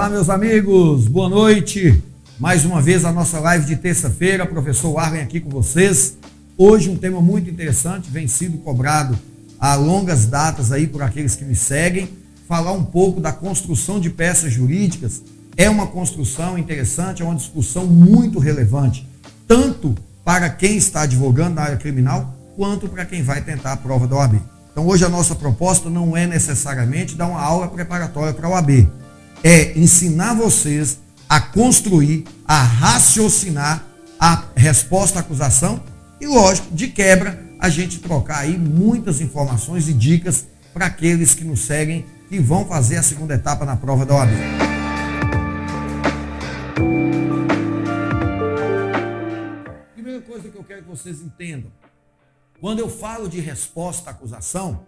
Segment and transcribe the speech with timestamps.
[0.00, 2.02] Olá, meus amigos, boa noite.
[2.38, 6.16] Mais uma vez a nossa live de terça-feira, professor Arlen aqui com vocês.
[6.56, 9.14] Hoje um tema muito interessante, vem sido cobrado
[9.58, 12.08] a longas datas aí por aqueles que me seguem.
[12.48, 15.20] Falar um pouco da construção de peças jurídicas.
[15.54, 19.06] É uma construção interessante, é uma discussão muito relevante,
[19.46, 19.94] tanto
[20.24, 24.16] para quem está advogando na área criminal, quanto para quem vai tentar a prova da
[24.16, 24.40] OAB.
[24.72, 28.88] Então hoje a nossa proposta não é necessariamente dar uma aula preparatória para a OAB
[29.42, 33.84] é ensinar vocês a construir, a raciocinar
[34.18, 35.82] a resposta à acusação
[36.20, 41.44] e, lógico, de quebra, a gente trocar aí muitas informações e dicas para aqueles que
[41.44, 44.30] nos seguem e vão fazer a segunda etapa na prova da OAB.
[49.94, 51.70] Primeira coisa que eu quero que vocês entendam.
[52.60, 54.86] Quando eu falo de resposta à acusação,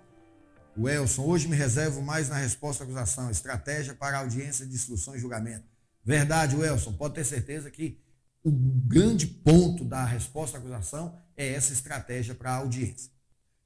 [0.77, 5.15] o Elson, hoje me reservo mais na resposta à acusação, estratégia para audiência de instrução
[5.15, 5.65] e julgamento.
[6.05, 8.01] Verdade, Elson, pode ter certeza que
[8.43, 13.11] o grande ponto da resposta à acusação é essa estratégia para a audiência.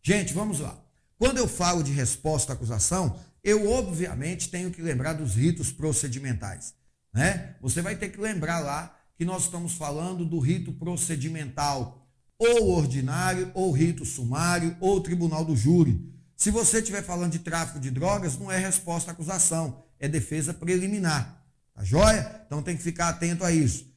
[0.02, 0.78] Gente, vamos lá.
[1.18, 6.74] Quando eu falo de resposta à acusação, eu obviamente tenho que lembrar dos ritos procedimentais.
[7.12, 7.56] Né?
[7.62, 12.06] Você vai ter que lembrar lá que nós estamos falando do rito procedimental,
[12.38, 16.15] ou ordinário, ou rito sumário, ou tribunal do júri.
[16.36, 20.52] Se você estiver falando de tráfico de drogas, não é resposta à acusação, é defesa
[20.52, 21.42] preliminar.
[21.74, 22.42] Tá joia?
[22.46, 23.90] Então tem que ficar atento a isso.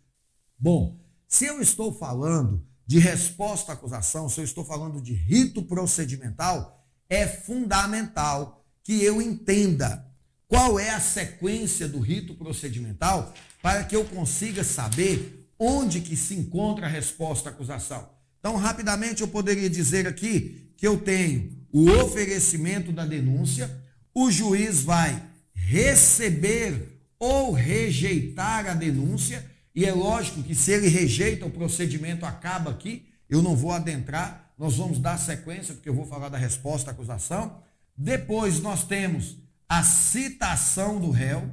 [0.58, 5.62] Bom, se eu estou falando de resposta à acusação, se eu estou falando de rito
[5.64, 10.08] procedimental, é fundamental que eu entenda
[10.48, 16.34] qual é a sequência do rito procedimental para que eu consiga saber onde que se
[16.34, 18.10] encontra a resposta à acusação.
[18.40, 23.70] Então, rapidamente eu poderia dizer aqui que eu tenho o oferecimento da denúncia,
[24.14, 25.22] o juiz vai
[25.54, 32.72] receber ou rejeitar a denúncia, e é lógico que se ele rejeita, o procedimento acaba
[32.72, 36.90] aqui, eu não vou adentrar, nós vamos dar sequência, porque eu vou falar da resposta
[36.90, 37.62] à acusação.
[37.96, 39.38] Depois nós temos
[39.68, 41.50] a citação do réu.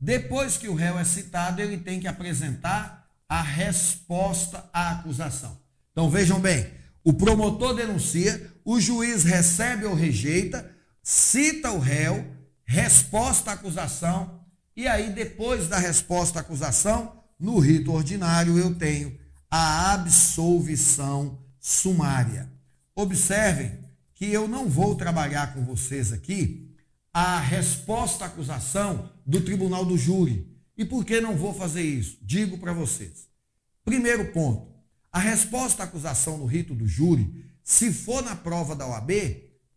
[0.00, 5.58] Depois que o réu é citado, ele tem que apresentar a resposta à acusação.
[5.90, 6.70] Então vejam bem,
[7.04, 10.70] o promotor denuncia, o juiz recebe ou rejeita,
[11.02, 12.24] cita o réu,
[12.64, 14.42] resposta à acusação,
[14.76, 19.18] e aí, depois da resposta à acusação, no rito ordinário, eu tenho
[19.50, 22.50] a absolvição sumária.
[22.94, 23.78] Observem
[24.14, 26.74] que eu não vou trabalhar com vocês aqui
[27.12, 30.50] a resposta à acusação do tribunal do júri.
[30.76, 32.16] E por que não vou fazer isso?
[32.22, 33.28] Digo para vocês.
[33.84, 34.71] Primeiro ponto.
[35.12, 39.10] A resposta à acusação no rito do júri, se for na prova da OAB,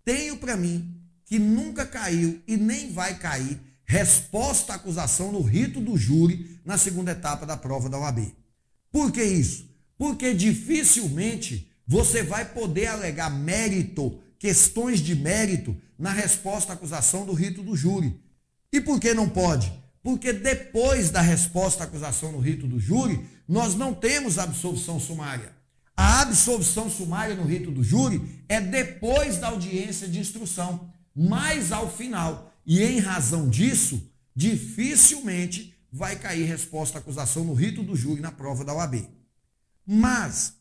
[0.06, 5.80] tenho para mim que nunca caiu e nem vai cair resposta à acusação no rito
[5.80, 8.34] do júri na segunda etapa da prova da OAB.
[8.92, 9.70] Por que isso?
[9.98, 17.34] Porque dificilmente você vai poder alegar mérito, questões de mérito, na resposta à acusação do
[17.34, 18.20] rito do júri.
[18.72, 19.72] E por que não pode?
[20.06, 25.52] Porque depois da resposta à acusação no rito do júri, nós não temos absolvição sumária.
[25.98, 31.92] A absolvição sumária no rito do júri é depois da audiência de instrução, mais ao
[31.92, 32.54] final.
[32.64, 38.32] E em razão disso, dificilmente vai cair resposta à acusação no rito do júri na
[38.32, 39.10] prova da OAB.
[39.88, 40.54] Mas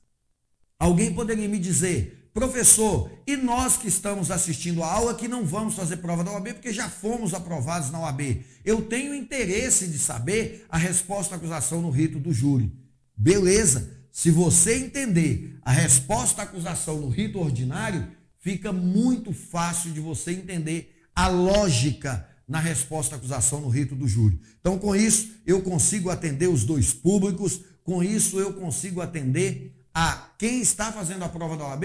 [0.78, 5.75] alguém poderia me dizer, professor, e nós que estamos assistindo a aula que não vamos
[5.75, 8.45] fazer prova da OAB porque já fomos aprovados na OAB.
[8.65, 12.72] Eu tenho interesse de saber a resposta à acusação no rito do júri.
[13.17, 13.89] Beleza.
[14.11, 18.09] Se você entender a resposta à acusação no rito ordinário,
[18.41, 24.09] fica muito fácil de você entender a lógica na resposta à acusação no rito do
[24.09, 24.41] júri.
[24.61, 30.31] Então, com isso, eu consigo atender os dois públicos, com isso, eu consigo atender a
[30.37, 31.84] quem está fazendo a prova da OAB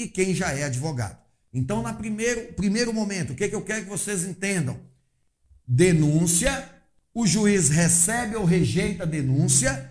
[0.00, 1.18] e quem já é advogado.
[1.52, 4.78] Então, no primeiro, primeiro momento, o que, que eu quero que vocês entendam?
[5.66, 6.68] Denúncia,
[7.12, 9.90] o juiz recebe ou rejeita a denúncia,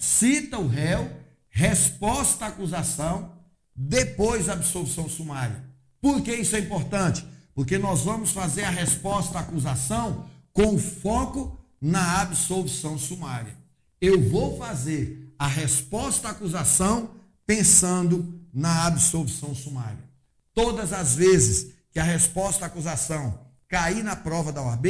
[0.00, 1.10] cita o réu,
[1.50, 3.32] resposta à acusação,
[3.76, 5.62] depois a absolvição sumária.
[6.00, 7.26] Por que isso é importante?
[7.54, 13.54] Porque nós vamos fazer a resposta à acusação com foco na absolvição sumária.
[14.00, 17.10] Eu vou fazer a resposta à acusação
[17.46, 20.08] pensando na absolvição sumária.
[20.54, 24.86] Todas as vezes que a resposta à acusação cair na prova da OAB,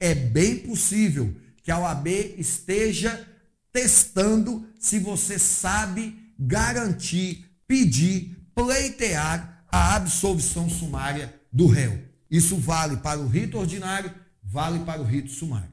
[0.00, 2.08] é bem possível que a OAB
[2.38, 3.28] esteja
[3.72, 12.02] testando se você sabe garantir, pedir, pleitear a absolvição sumária do réu.
[12.30, 14.12] Isso vale para o rito ordinário,
[14.42, 15.70] vale para o rito sumário.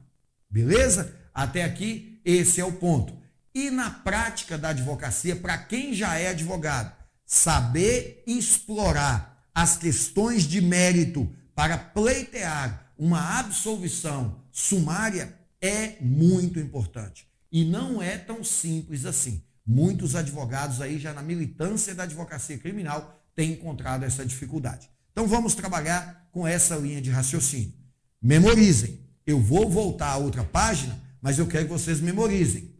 [0.50, 1.16] Beleza?
[1.34, 3.16] Até aqui, esse é o ponto.
[3.54, 6.92] E na prática da advocacia, para quem já é advogado,
[7.32, 17.26] saber explorar as questões de mérito para pleitear uma absolvição sumária é muito importante.
[17.50, 19.42] E não é tão simples assim.
[19.66, 24.90] Muitos advogados aí, já na militância da advocacia criminal, têm encontrado essa dificuldade.
[25.10, 27.72] Então vamos trabalhar com essa linha de raciocínio.
[28.20, 29.00] Memorizem.
[29.26, 32.74] Eu vou voltar a outra página, mas eu quero que vocês memorizem.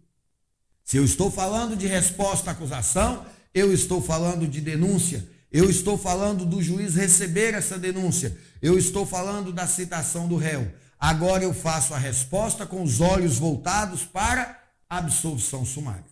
[0.84, 5.98] Se eu estou falando de resposta à acusação, eu estou falando de denúncia, eu estou
[5.98, 10.72] falando do juiz receber essa denúncia, eu estou falando da citação do réu.
[10.98, 14.58] Agora eu faço a resposta com os olhos voltados para
[14.88, 16.04] a absolvição sumária.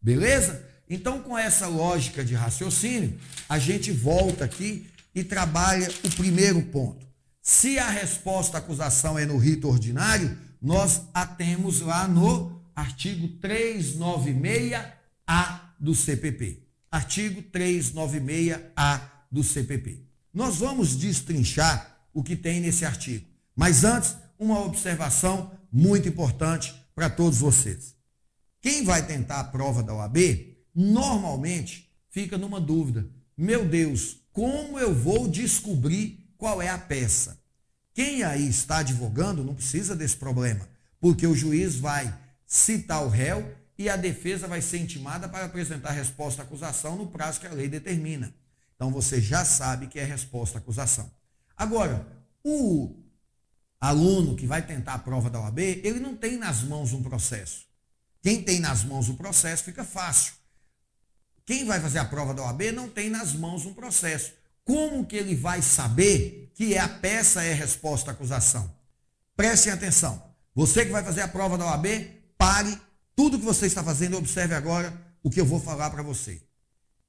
[0.00, 0.64] Beleza?
[0.88, 7.04] Então, com essa lógica de raciocínio, a gente volta aqui e trabalha o primeiro ponto.
[7.42, 13.28] Se a resposta à acusação é no rito ordinário, nós a temos lá no artigo
[13.40, 16.65] 396A do CPP.
[16.90, 19.00] Artigo 396A
[19.30, 20.02] do CPP.
[20.32, 23.26] Nós vamos destrinchar o que tem nesse artigo.
[23.54, 27.94] Mas antes, uma observação muito importante para todos vocês.
[28.60, 30.18] Quem vai tentar a prova da OAB,
[30.74, 33.08] normalmente fica numa dúvida.
[33.36, 37.40] Meu Deus, como eu vou descobrir qual é a peça?
[37.94, 40.68] Quem aí está advogando não precisa desse problema,
[41.00, 42.14] porque o juiz vai
[42.46, 47.08] citar o réu e a defesa vai ser intimada para apresentar resposta à acusação no
[47.08, 48.34] prazo que a lei determina.
[48.74, 51.10] Então você já sabe que é resposta à acusação.
[51.56, 52.06] Agora,
[52.44, 52.94] o
[53.80, 57.66] aluno que vai tentar a prova da OAB, ele não tem nas mãos um processo.
[58.22, 60.34] Quem tem nas mãos o processo fica fácil.
[61.44, 64.32] Quem vai fazer a prova da OAB não tem nas mãos um processo.
[64.64, 68.74] Como que ele vai saber que é a peça é resposta à acusação?
[69.36, 70.34] Prestem atenção.
[70.54, 71.86] Você que vai fazer a prova da OAB,
[72.36, 72.76] pare
[73.16, 76.40] tudo que você está fazendo observe agora o que eu vou falar para você.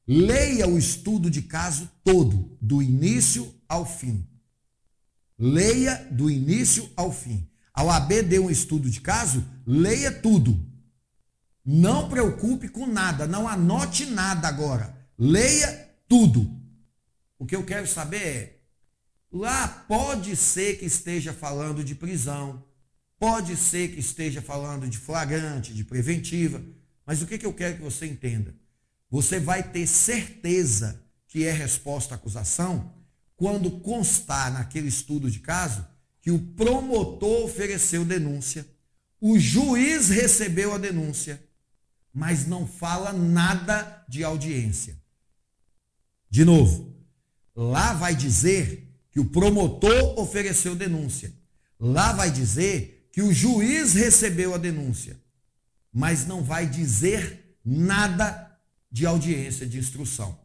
[0.08, 4.26] Leia o estudo de caso todo, do início ao fim.
[5.38, 7.48] Leia do início ao fim.
[7.74, 10.58] A OAB deu um estudo de caso, leia tudo.
[11.64, 14.98] Não preocupe com nada, não anote nada agora.
[15.20, 16.50] Leia tudo.
[17.38, 18.60] O que eu quero saber é:
[19.32, 22.64] lá pode ser que esteja falando de prisão,
[23.20, 26.64] pode ser que esteja falando de flagrante, de preventiva,
[27.06, 28.54] mas o que, que eu quero que você entenda?
[29.10, 32.94] Você vai ter certeza que é resposta à acusação
[33.36, 35.86] quando constar naquele estudo de caso
[36.22, 38.66] que o promotor ofereceu denúncia,
[39.22, 41.42] o juiz recebeu a denúncia,
[42.14, 44.98] mas não fala nada de audiência.
[46.30, 46.94] De novo,
[47.56, 51.34] lá vai dizer que o promotor ofereceu denúncia.
[51.80, 55.20] Lá vai dizer que o juiz recebeu a denúncia,
[55.92, 58.56] mas não vai dizer nada
[58.92, 60.40] de audiência de instrução.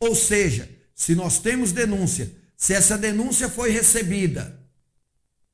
[0.00, 4.58] Ou seja, se nós temos denúncia, se essa denúncia foi recebida,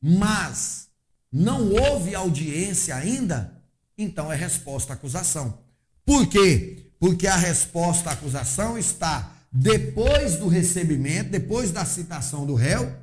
[0.00, 0.86] mas
[1.32, 3.60] não houve audiência ainda,
[3.98, 5.64] então é resposta à acusação.
[6.06, 6.92] Por quê?
[7.00, 12.96] Porque a resposta à acusação está depois do recebimento, depois da citação do réu,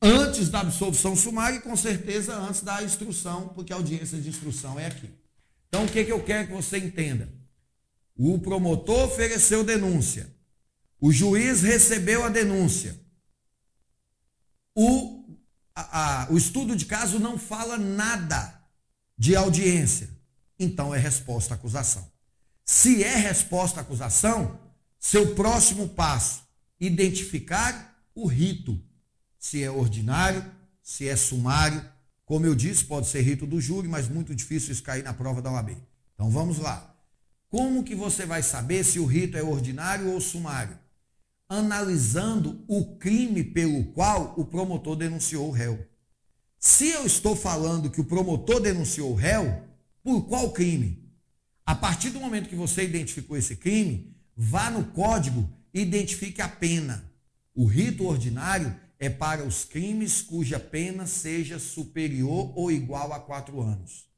[0.00, 4.78] antes da absolvição sumária e com certeza antes da instrução, porque a audiência de instrução
[4.78, 5.10] é aqui.
[5.68, 7.28] Então o que, que eu quero que você entenda?
[8.16, 10.30] O promotor ofereceu denúncia.
[11.00, 12.98] O juiz recebeu a denúncia.
[14.74, 15.38] O,
[15.74, 18.60] a, a, o estudo de caso não fala nada
[19.16, 20.10] de audiência.
[20.58, 22.10] Então é resposta à acusação.
[22.64, 24.60] Se é resposta à acusação,
[24.98, 26.42] seu próximo passo,
[26.78, 28.80] identificar o rito.
[29.40, 30.44] Se é ordinário,
[30.82, 31.82] se é sumário.
[32.26, 35.40] Como eu disse, pode ser rito do júri, mas muito difícil isso cair na prova
[35.40, 35.70] da OAB.
[36.14, 36.94] Então vamos lá.
[37.48, 40.78] Como que você vai saber se o rito é ordinário ou sumário?
[41.48, 45.84] Analisando o crime pelo qual o promotor denunciou o réu.
[46.58, 49.64] Se eu estou falando que o promotor denunciou o réu,
[50.02, 51.10] por qual crime?
[51.64, 56.48] A partir do momento que você identificou esse crime, vá no código e identifique a
[56.48, 57.10] pena.
[57.54, 63.60] O rito ordinário é para os crimes cuja pena seja superior ou igual a quatro
[63.60, 64.10] anos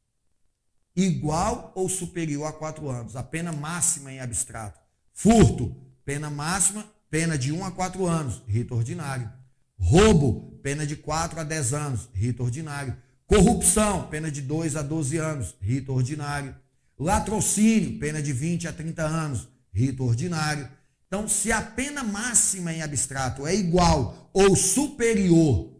[0.94, 3.16] igual ou superior a quatro anos.
[3.16, 4.80] A pena máxima em abstrato.
[5.12, 9.30] Furto, pena máxima, pena de um a quatro anos, rito ordinário.
[9.78, 12.96] Roubo, pena de quatro a dez anos, rito ordinário.
[13.26, 16.54] Corrupção, pena de dois a doze anos, rito ordinário.
[16.98, 20.68] Latrocínio, pena de 20 a 30 anos, rito ordinário.
[21.12, 25.70] Então, se a pena máxima em abstrato é igual ou superior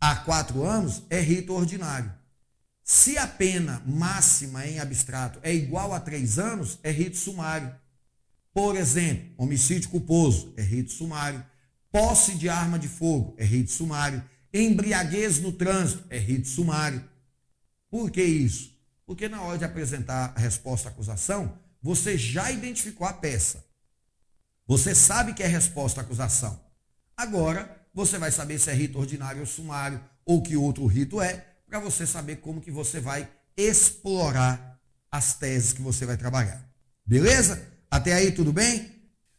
[0.00, 2.14] a quatro anos é rito ordinário.
[2.84, 7.74] Se a pena máxima em abstrato é igual a três anos, é rito sumário.
[8.54, 11.44] Por exemplo, homicídio culposo é rito sumário.
[11.90, 14.22] Posse de arma de fogo é rito sumário.
[14.54, 17.02] Embriaguez no trânsito é rito sumário.
[17.90, 18.72] Por que isso?
[19.04, 23.65] Porque na hora de apresentar a resposta à acusação, você já identificou a peça.
[24.66, 26.60] Você sabe que é resposta à acusação.
[27.16, 31.46] Agora, você vai saber se é rito ordinário ou sumário, ou que outro rito é,
[31.66, 34.78] para você saber como que você vai explorar
[35.10, 36.68] as teses que você vai trabalhar.
[37.06, 37.66] Beleza?
[37.90, 38.92] Até aí tudo bem?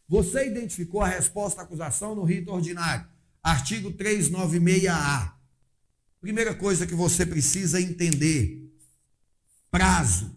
[0.08, 3.06] Você identificou a resposta à acusação no rito ordinário.
[3.42, 5.32] Artigo 396A.
[6.20, 8.72] Primeira coisa que você precisa entender:
[9.70, 10.34] prazo.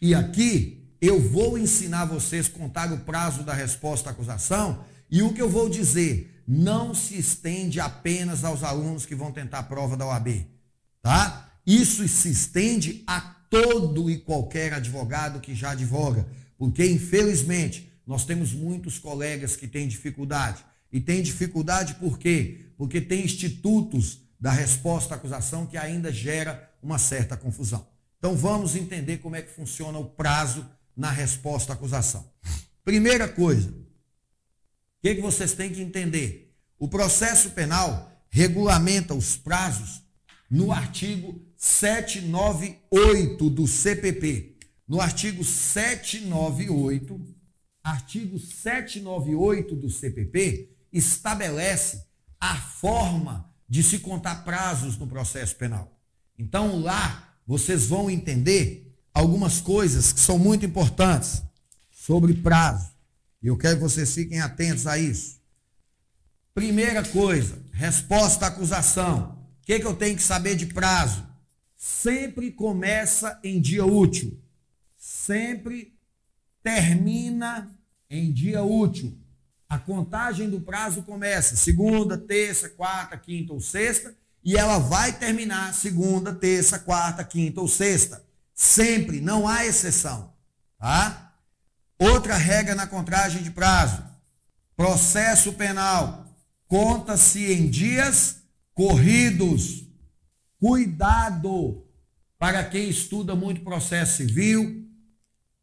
[0.00, 5.22] E aqui eu vou ensinar vocês a contar o prazo da resposta à acusação e
[5.22, 9.62] o que eu vou dizer não se estende apenas aos alunos que vão tentar a
[9.62, 10.46] prova da OAB,
[11.00, 11.52] tá?
[11.64, 16.26] Isso se estende a todo e qualquer advogado que já advoga,
[16.58, 20.64] porque infelizmente nós temos muitos colegas que têm dificuldade.
[20.92, 22.66] E tem dificuldade por quê?
[22.76, 27.86] Porque tem institutos da resposta à acusação que ainda gera uma certa confusão.
[28.18, 30.66] Então vamos entender como é que funciona o prazo
[30.96, 32.30] na resposta à acusação.
[32.84, 33.74] Primeira coisa, o
[35.02, 36.54] que, que vocês têm que entender?
[36.78, 40.02] O processo penal regulamenta os prazos
[40.50, 44.56] no artigo 798 do CPP.
[44.88, 47.20] No artigo 798,
[47.82, 52.04] artigo 798 do CPP estabelece
[52.40, 55.96] a forma de se contar prazos no processo penal.
[56.36, 61.42] Então lá vocês vão entender algumas coisas que são muito importantes
[61.90, 62.90] sobre prazo.
[63.42, 65.40] E eu quero que vocês fiquem atentos a isso.
[66.54, 69.38] Primeira coisa, resposta à acusação.
[69.62, 71.26] O que, que eu tenho que saber de prazo?
[71.76, 74.38] Sempre começa em dia útil.
[74.96, 75.96] Sempre
[76.62, 77.70] termina
[78.10, 79.16] em dia útil.
[79.68, 84.14] A contagem do prazo começa segunda, terça, quarta, quinta ou sexta,
[84.44, 88.22] e ela vai terminar segunda, terça, quarta, quinta ou sexta.
[88.60, 90.34] Sempre, não há exceção.
[90.78, 91.32] Tá?
[91.98, 94.04] Outra regra na contagem de prazo.
[94.76, 96.26] Processo penal.
[96.68, 98.42] Conta-se em dias
[98.74, 99.84] corridos.
[100.58, 101.86] Cuidado
[102.38, 104.86] para quem estuda muito processo civil,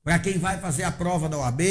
[0.03, 1.61] para quem vai fazer a prova da OAB,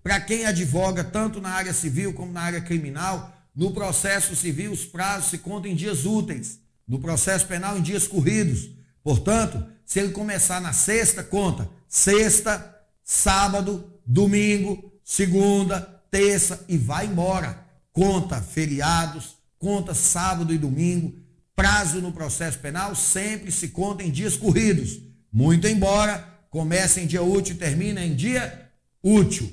[0.00, 3.36] para quem advoga tanto na área civil como na área criminal.
[3.52, 6.60] No processo civil, os prazos se contam em dias úteis.
[6.86, 8.70] No processo penal, em dias corridos.
[9.02, 15.80] Portanto, se ele começar na sexta, conta sexta, sábado, domingo, segunda,
[16.10, 17.66] terça e vai embora.
[17.90, 21.18] Conta feriados, conta sábado e domingo.
[21.56, 25.00] Prazo no processo penal sempre se conta em dias corridos.
[25.32, 26.18] Muito embora
[26.50, 28.70] comece em dia útil e termine em dia
[29.02, 29.50] útil.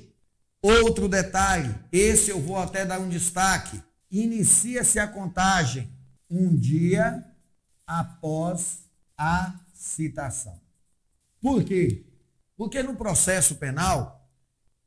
[0.62, 3.82] Outro detalhe, esse eu vou até dar um destaque.
[4.12, 5.89] Inicia-se a contagem
[6.30, 7.24] um dia
[7.88, 8.80] após
[9.18, 10.60] a citação.
[11.41, 12.05] Por quê?
[12.58, 14.27] Porque no processo penal,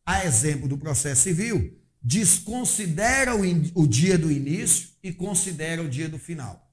[0.04, 3.42] a exemplo do processo civil, desconsidera o,
[3.74, 6.66] o dia do início e considera o dia do final.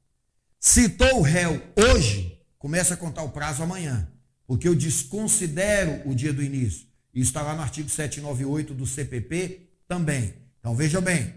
[0.59, 4.07] Citou o réu hoje, começa a contar o prazo amanhã,
[4.47, 6.87] porque eu desconsidero o dia do início.
[7.13, 10.33] Isso está lá no artigo 798 do CPP também.
[10.59, 11.33] Então veja bem,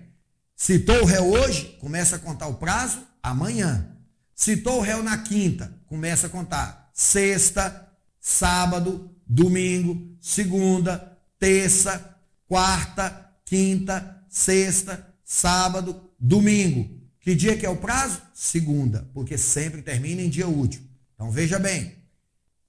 [0.56, 3.94] citou o réu hoje, começa a contar o prazo amanhã.
[4.34, 7.88] Citou o réu na quinta, começa a contar sexta,
[8.20, 12.16] sábado, domingo, segunda, terça,
[12.46, 16.98] quarta, quinta, sexta, sábado, domingo.
[17.20, 18.20] Que dia que é o prazo?
[18.34, 20.82] Segunda, porque sempre termina em dia útil.
[21.14, 21.96] Então veja bem,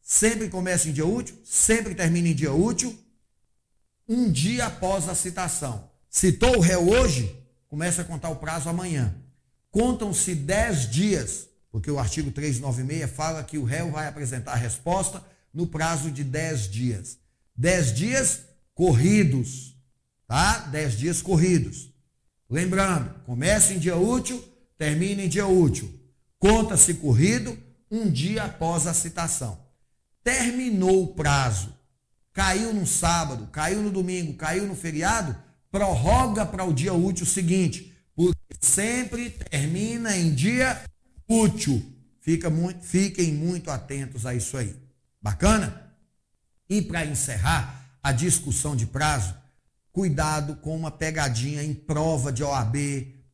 [0.01, 2.97] sempre começa em dia útil, sempre termina em dia útil,
[4.07, 5.89] um dia após a citação.
[6.09, 7.35] Citou o réu hoje,
[7.67, 9.15] começa a contar o prazo amanhã.
[9.69, 15.23] Contam-se 10 dias, porque o artigo 396 fala que o réu vai apresentar a resposta
[15.53, 17.17] no prazo de 10 dias.
[17.55, 18.41] 10 dias
[18.79, 19.75] corridos,
[20.25, 20.59] tá?
[20.71, 21.91] Dez dias corridos.
[22.49, 24.41] Lembrando, começa em dia útil,
[24.77, 25.93] termina em dia útil.
[26.37, 27.57] Conta-se corrido
[27.91, 29.59] um dia após a citação.
[30.23, 31.75] Terminou o prazo,
[32.31, 35.35] caiu no sábado, caiu no domingo, caiu no feriado,
[35.69, 40.81] prorroga para o dia útil seguinte, porque sempre termina em dia
[41.29, 41.85] útil.
[42.19, 44.75] Fica muito, fiquem muito atentos a isso aí.
[45.21, 45.93] Bacana?
[46.67, 49.35] E para encerrar, a discussão de prazo,
[49.91, 52.75] cuidado com uma pegadinha em prova de OAB,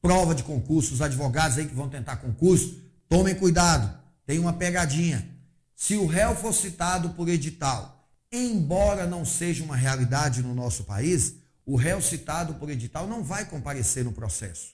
[0.02, 5.28] prova de concurso, os advogados aí que vão tentar concurso, tomem cuidado, tem uma pegadinha.
[5.76, 11.36] Se o réu for citado por edital, embora não seja uma realidade no nosso país,
[11.66, 14.74] o réu citado por edital não vai comparecer no processo.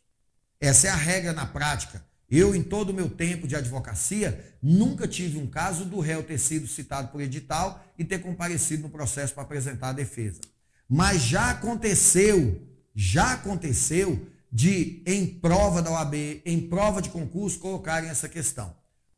[0.60, 2.04] Essa é a regra na prática.
[2.32, 6.38] Eu, em todo o meu tempo de advocacia, nunca tive um caso do réu ter
[6.38, 10.40] sido citado por edital e ter comparecido no processo para apresentar a defesa.
[10.88, 18.10] Mas já aconteceu, já aconteceu de, em prova da OAB, em prova de concurso, colocarem
[18.10, 18.74] essa questão.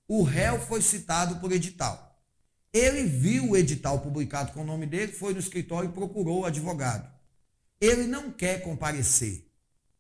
[0.08, 2.20] O réu foi citado por edital.
[2.74, 6.46] Ele viu o edital publicado com o nome dele, foi no escritório e procurou o
[6.46, 7.08] advogado.
[7.80, 9.48] Ele não quer comparecer.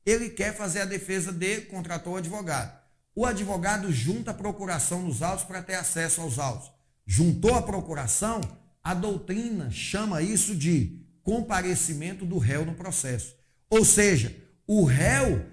[0.04, 2.83] Ele quer fazer a defesa dele, contratou o advogado.
[3.16, 6.72] O advogado junta a procuração nos autos para ter acesso aos autos.
[7.06, 8.42] Juntou a procuração,
[8.84, 13.36] a doutrina chama isso de comparecimento do réu no processo.
[13.70, 14.36] Ou seja,
[14.68, 15.46] o réu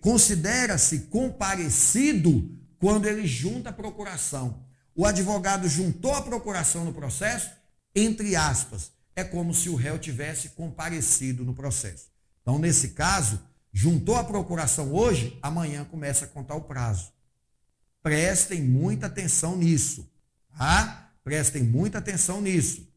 [0.00, 4.66] considera-se comparecido quando ele junta a procuração.
[4.94, 7.50] O advogado juntou a procuração no processo,
[7.94, 12.08] entre aspas, é como se o réu tivesse comparecido no processo.
[12.42, 13.40] Então, nesse caso,
[13.72, 17.12] Juntou a procuração hoje, amanhã começa a contar o prazo.
[18.02, 20.10] Prestem muita atenção nisso.
[20.56, 21.12] Tá?
[21.22, 22.88] Prestem muita atenção nisso.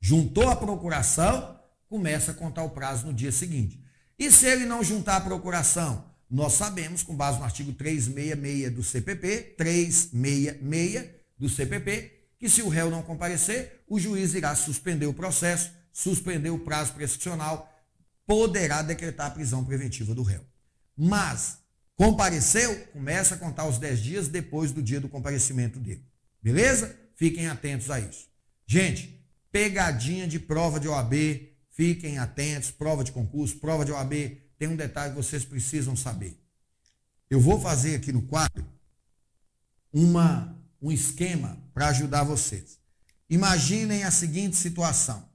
[0.00, 3.82] Juntou a procuração, começa a contar o prazo no dia seguinte.
[4.18, 6.10] E se ele não juntar a procuração?
[6.30, 12.68] Nós sabemos, com base no artigo 366 do CPP, 366 do CPP, que se o
[12.68, 17.70] réu não comparecer, o juiz irá suspender o processo, suspender o prazo prescricional
[18.30, 20.46] poderá decretar a prisão preventiva do réu.
[20.96, 21.58] Mas,
[21.96, 26.06] compareceu, começa a contar os 10 dias depois do dia do comparecimento dele.
[26.40, 26.96] Beleza?
[27.16, 28.28] Fiquem atentos a isso.
[28.64, 29.20] Gente,
[29.50, 31.12] pegadinha de prova de OAB,
[31.72, 34.12] fiquem atentos, prova de concurso, prova de OAB,
[34.56, 36.40] tem um detalhe que vocês precisam saber.
[37.28, 38.64] Eu vou fazer aqui no quadro
[39.92, 42.78] uma, um esquema para ajudar vocês.
[43.28, 45.28] Imaginem a seguinte situação: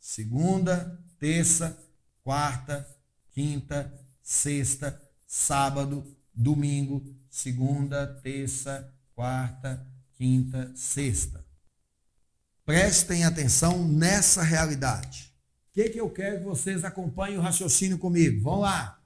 [0.00, 1.78] segunda, terça,
[2.22, 2.86] quarta,
[3.32, 6.04] quinta, sexta, sábado,
[6.34, 11.44] domingo, segunda, terça, quarta, quinta, sexta.
[12.64, 15.32] Prestem atenção nessa realidade.
[15.70, 18.42] O que, que eu quero que vocês acompanhem o raciocínio comigo?
[18.42, 19.00] Vamos lá.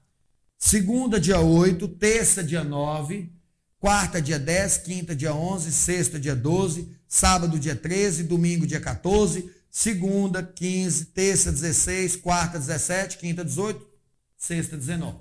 [0.57, 3.31] Segunda, dia 8, terça, dia 9,
[3.79, 9.49] quarta, dia 10, quinta, dia 11, sexta, dia 12, sábado, dia 13, domingo, dia 14,
[9.77, 13.87] segunda, 15, terça, 16, quarta, 17, quinta, 18,
[14.35, 15.19] sexta, 19.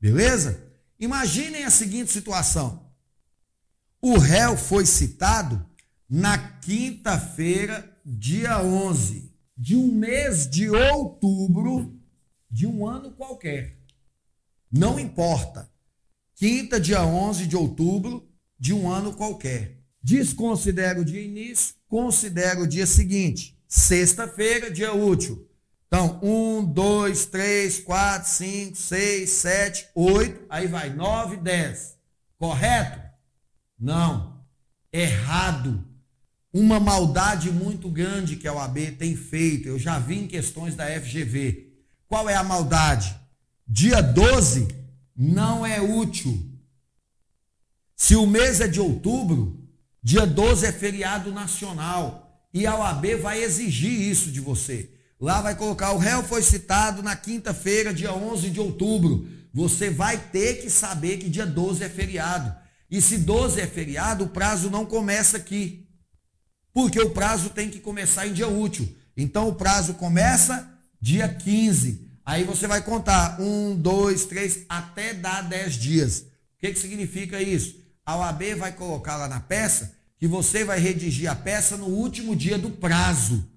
[0.00, 0.72] Beleza?
[0.96, 2.88] Imaginem a seguinte situação.
[4.00, 5.68] O réu foi citado
[6.08, 12.00] na quinta-feira, dia 11 de um mês de outubro
[12.48, 13.76] de um ano qualquer.
[14.70, 15.68] Não importa.
[16.36, 18.24] Quinta, dia 11 de outubro
[18.56, 19.80] de um ano qualquer.
[20.00, 23.53] Desconsidera o dia início, considera o dia seguinte.
[23.74, 25.50] Sexta-feira, dia útil.
[25.88, 31.98] Então, um, dois, três, quatro, cinco, seis, sete, oito, aí vai, nove, dez.
[32.38, 33.00] Correto?
[33.76, 34.40] Não.
[34.92, 35.84] Errado.
[36.52, 39.66] Uma maldade muito grande que a OAB tem feito.
[39.66, 41.72] Eu já vi em questões da FGV.
[42.06, 43.18] Qual é a maldade?
[43.66, 44.68] Dia 12
[45.16, 46.48] não é útil.
[47.96, 49.68] Se o mês é de outubro,
[50.00, 52.23] dia 12 é feriado nacional.
[52.54, 54.88] E a OAB vai exigir isso de você.
[55.20, 59.28] Lá vai colocar: o réu foi citado na quinta-feira, dia 11 de outubro.
[59.52, 62.54] Você vai ter que saber que dia 12 é feriado.
[62.88, 65.88] E se 12 é feriado, o prazo não começa aqui.
[66.72, 68.96] Porque o prazo tem que começar em dia útil.
[69.16, 70.68] Então o prazo começa
[71.00, 72.08] dia 15.
[72.24, 76.18] Aí você vai contar um, dois, três, até dar 10 dias.
[76.20, 76.24] O
[76.60, 77.76] que, que significa isso?
[78.06, 82.34] A OAB vai colocar lá na peça que você vai redigir a peça no último
[82.34, 83.48] dia do prazo.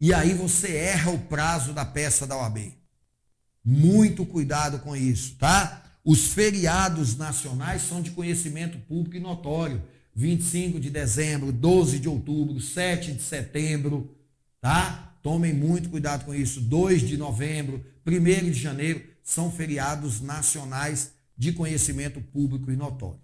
[0.00, 2.72] E aí você erra o prazo da peça da OAB.
[3.64, 5.82] Muito cuidado com isso, tá?
[6.04, 9.82] Os feriados nacionais são de conhecimento público e notório.
[10.14, 14.14] 25 de dezembro, 12 de outubro, 7 de setembro,
[14.60, 15.16] tá?
[15.22, 16.60] Tomem muito cuidado com isso.
[16.60, 23.18] 2 de novembro, 1 de janeiro, são feriados nacionais de conhecimento público e notório.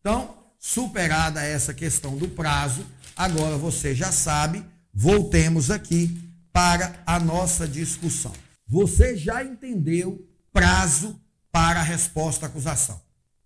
[0.00, 6.18] Então, Superada essa questão do prazo, agora você já sabe, voltemos aqui
[6.50, 8.32] para a nossa discussão.
[8.66, 11.20] Você já entendeu prazo
[11.52, 12.98] para a resposta à acusação.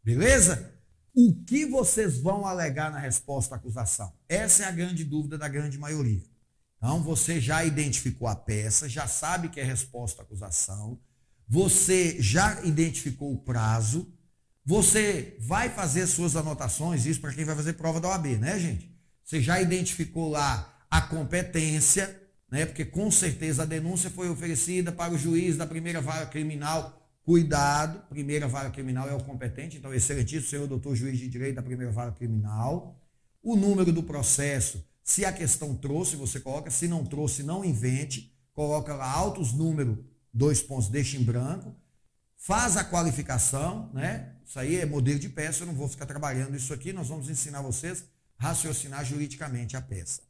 [0.05, 0.73] Beleza?
[1.13, 4.13] O que vocês vão alegar na resposta à acusação?
[4.29, 6.23] Essa é a grande dúvida da grande maioria.
[6.77, 11.01] Então, você já identificou a peça, já sabe que é resposta à acusação,
[11.49, 14.09] você já identificou o prazo,
[14.69, 18.95] Você vai fazer suas anotações, isso para quem vai fazer prova da OAB, né, gente?
[19.25, 22.67] Você já identificou lá a competência, né?
[22.67, 27.01] Porque com certeza a denúncia foi oferecida para o juiz da primeira vara criminal.
[27.23, 31.63] Cuidado, primeira vara criminal é o competente, então, excelentíssimo senhor doutor juiz de direito da
[31.63, 33.01] primeira vara criminal.
[33.43, 38.37] O número do processo, se a questão trouxe, você coloca, se não trouxe, não invente,
[38.53, 39.97] coloca lá altos números,
[40.31, 41.75] dois pontos, deixa em branco,
[42.37, 44.35] faz a qualificação, né?
[44.49, 47.29] Isso aí é modelo de peça, eu não vou ficar trabalhando isso aqui, nós vamos
[47.29, 48.03] ensinar vocês
[48.39, 50.23] a raciocinar juridicamente a peça.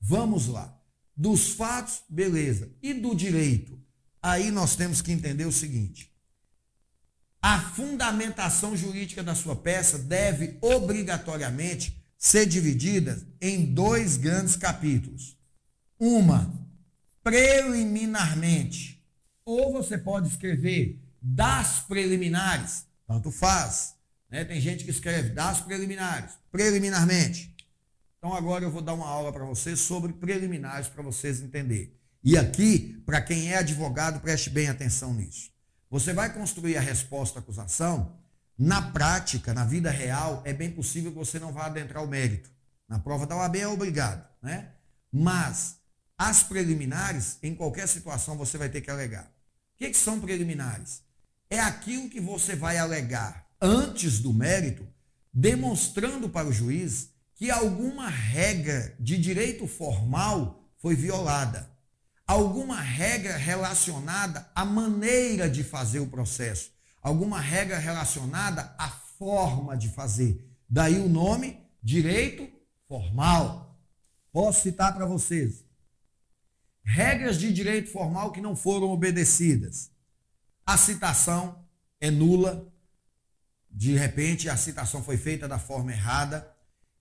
[0.00, 0.80] Vamos lá.
[1.16, 2.70] Dos fatos, beleza.
[2.80, 3.76] E do direito?
[4.22, 6.14] Aí nós temos que entender o seguinte:
[7.42, 15.36] a fundamentação jurídica da sua peça deve obrigatoriamente ser dividida em dois grandes capítulos.
[15.98, 16.54] Uma,
[17.20, 19.04] preliminarmente.
[19.44, 23.96] Ou você pode escrever das preliminares, tanto faz.
[24.30, 24.44] Né?
[24.44, 27.52] Tem gente que escreve das preliminares, preliminarmente.
[28.16, 31.92] Então agora eu vou dar uma aula para vocês sobre preliminares para vocês entenderem.
[32.22, 35.50] E aqui, para quem é advogado, preste bem atenção nisso.
[35.90, 38.16] Você vai construir a resposta à acusação,
[38.56, 42.48] na prática, na vida real, é bem possível que você não vá adentrar o mérito.
[42.86, 44.68] Na prova da OAB é obrigado, né?
[45.10, 45.78] Mas
[46.16, 49.24] as preliminares, em qualquer situação, você vai ter que alegar.
[49.24, 51.02] O que, que são preliminares?
[51.50, 54.86] É aquilo que você vai alegar antes do mérito,
[55.34, 61.68] demonstrando para o juiz que alguma regra de direito formal foi violada.
[62.24, 66.70] Alguma regra relacionada à maneira de fazer o processo.
[67.02, 70.48] Alguma regra relacionada à forma de fazer.
[70.68, 72.48] Daí o nome direito
[72.86, 73.76] formal.
[74.32, 75.64] Posso citar para vocês.
[76.84, 79.90] Regras de direito formal que não foram obedecidas.
[80.70, 81.66] A citação
[82.00, 82.72] é nula.
[83.68, 86.48] De repente, a citação foi feita da forma errada.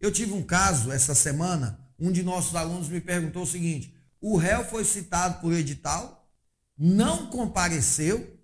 [0.02, 4.38] Eu tive um caso essa semana, um de nossos alunos me perguntou o seguinte: o
[4.38, 6.28] réu foi citado por edital,
[6.76, 8.40] não compareceu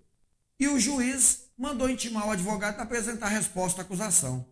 [0.60, 4.46] e o juiz mandou intimar o advogado para apresentar a resposta à acusação.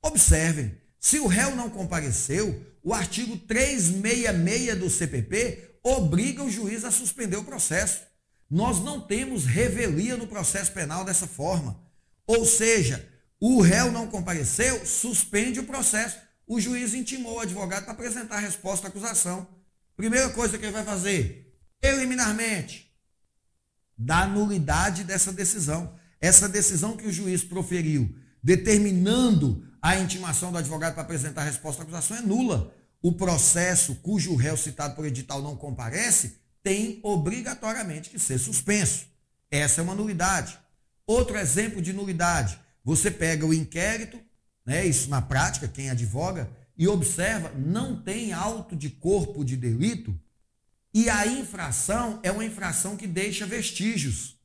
[0.00, 6.92] Observem, se o réu não compareceu, o artigo 366 do CPP obriga o juiz a
[6.92, 8.08] suspender o processo.
[8.50, 11.80] Nós não temos revelia no processo penal dessa forma.
[12.26, 13.08] Ou seja,
[13.38, 16.18] o réu não compareceu, suspende o processo.
[16.46, 19.46] O juiz intimou o advogado para apresentar a resposta à acusação.
[19.96, 22.92] Primeira coisa que ele vai fazer, eliminarmente,
[23.96, 25.94] dar nulidade dessa decisão.
[26.20, 31.82] Essa decisão que o juiz proferiu, determinando a intimação do advogado para apresentar a resposta
[31.82, 32.74] à acusação, é nula.
[33.00, 39.06] O processo cujo réu citado por edital não comparece tem obrigatoriamente que ser suspenso.
[39.50, 40.58] Essa é uma nulidade.
[41.06, 44.18] Outro exemplo de nulidade você pega o inquérito,
[44.64, 50.18] né, isso na prática, quem advoga, e observa, não tem auto de corpo de delito,
[50.92, 54.36] e a infração é uma infração que deixa vestígios.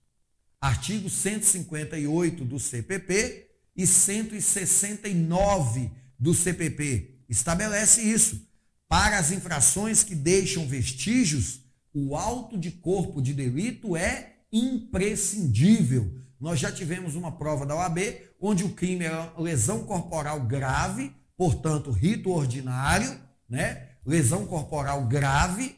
[0.59, 8.47] Artigo 158 do CPP e 169 do CPP estabelece isso.
[8.87, 11.61] Para as infrações que deixam vestígios,
[11.95, 16.13] o auto de corpo de delito é imprescindível.
[16.37, 17.99] Nós já tivemos uma prova da OAB
[18.39, 23.91] onde o crime era lesão corporal grave, portanto, rito ordinário, né?
[24.05, 25.77] Lesão corporal grave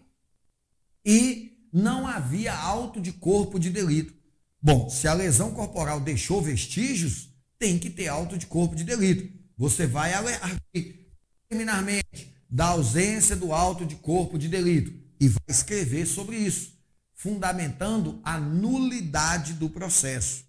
[1.06, 4.12] e não havia auto de corpo de delito.
[4.60, 9.32] Bom, se a lesão corporal deixou vestígios, tem que ter auto de corpo de delito.
[9.56, 10.14] Você vai
[11.48, 16.78] preliminarmente da ausência do auto de corpo de delito e vai escrever sobre isso,
[17.14, 20.46] fundamentando a nulidade do processo.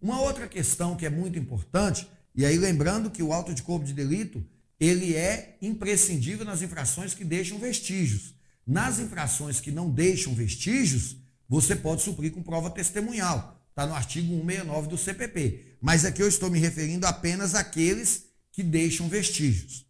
[0.00, 3.84] Uma outra questão que é muito importante, e aí lembrando que o auto de corpo
[3.84, 4.44] de delito,
[4.78, 8.34] ele é imprescindível nas infrações que deixam vestígios.
[8.66, 11.16] Nas infrações que não deixam vestígios,
[11.48, 13.60] você pode suprir com prova testemunhal.
[13.68, 15.76] Está no artigo 169 do CPP.
[15.80, 19.86] Mas aqui eu estou me referindo apenas àqueles que deixam vestígios.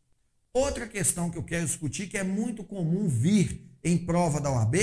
[0.52, 4.76] Outra questão que eu quero discutir, que é muito comum vir em prova da OAB,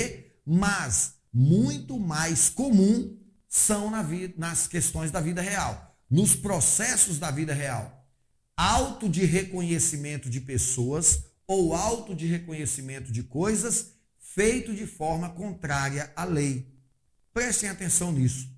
[0.44, 3.16] mas muito mais comum
[3.48, 8.06] são na vida, nas questões da vida real, nos processos da vida real.
[8.56, 16.12] Auto de reconhecimento de pessoas ou auto de reconhecimento de coisas feito de forma contrária
[16.14, 16.72] à lei.
[17.32, 18.48] Prestem atenção nisso.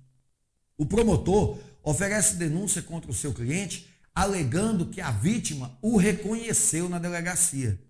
[0.77, 6.99] O promotor oferece denúncia contra o seu cliente alegando que a vítima o reconheceu na
[6.99, 7.81] delegacia.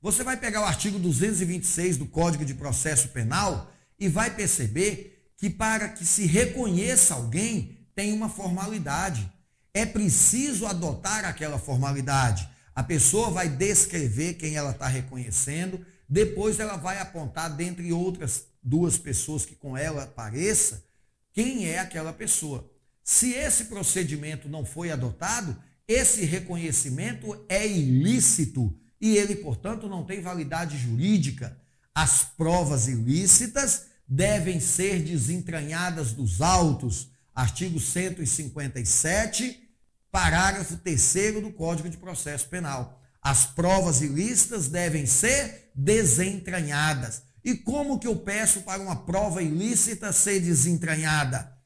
[0.00, 5.50] Você vai pegar o artigo 226 do Código de Processo Penal e vai perceber que
[5.50, 9.30] para que se reconheça alguém tem uma formalidade.
[9.74, 12.48] é preciso adotar aquela formalidade.
[12.74, 18.96] A pessoa vai descrever quem ela está reconhecendo, depois ela vai apontar, dentre outras duas
[18.98, 20.84] pessoas que com ela pareça,
[21.32, 22.68] quem é aquela pessoa.
[23.04, 25.56] Se esse procedimento não foi adotado,
[25.86, 31.56] esse reconhecimento é ilícito e ele, portanto, não tem validade jurídica.
[31.94, 37.10] As provas ilícitas devem ser desentranhadas dos autos.
[37.34, 39.68] Artigo 157,
[40.10, 43.00] parágrafo 3 do Código de Processo Penal.
[43.22, 47.22] As provas ilícitas devem ser desentranhadas.
[47.44, 51.56] E como que eu peço para uma prova ilícita ser desentranhada?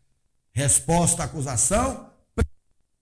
[0.52, 2.10] Resposta à acusação,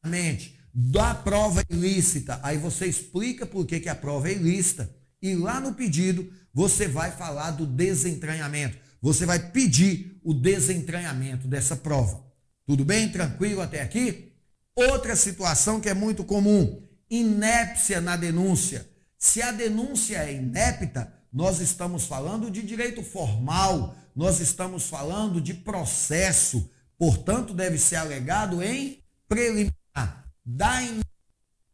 [0.03, 2.39] primeiramente, da prova ilícita.
[2.43, 4.91] Aí você explica por que, que a prova é ilícita.
[5.21, 8.79] E lá no pedido, você vai falar do desentranhamento.
[9.03, 12.25] Você vai pedir o desentranhamento dessa prova.
[12.67, 13.09] Tudo bem?
[13.11, 14.33] Tranquilo até aqui?
[14.75, 18.89] Outra situação que é muito comum: inépcia na denúncia.
[19.19, 25.53] Se a denúncia é inépta, nós estamos falando de direito formal, nós estamos falando de
[25.53, 30.81] processo, portanto, deve ser alegado em preliminar da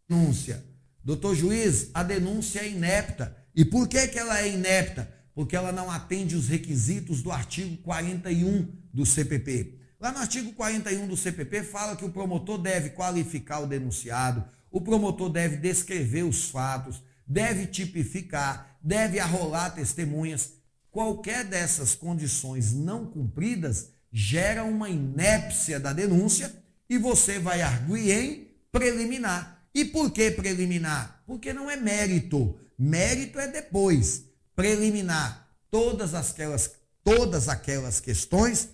[0.09, 0.65] denúncia.
[1.03, 3.37] Doutor juiz, a denúncia é inepta.
[3.55, 5.11] E por que, que ela é inepta?
[5.35, 9.79] Porque ela não atende os requisitos do artigo 41 do CPP.
[10.01, 14.81] Lá no artigo 41 do CPP fala que o promotor deve qualificar o denunciado, o
[14.81, 20.53] promotor deve descrever os fatos, deve tipificar, deve arrolar testemunhas.
[20.91, 26.55] Qualquer dessas condições não cumpridas gera uma inépcia da denúncia
[26.89, 28.46] e você vai arguir em
[28.77, 29.63] preliminar.
[29.75, 31.23] E por que preliminar?
[31.27, 32.59] Porque não é mérito.
[32.79, 34.25] Mérito é depois.
[34.55, 35.49] Preliminar.
[35.71, 36.71] Todas aquelas,
[37.03, 38.69] todas aquelas questões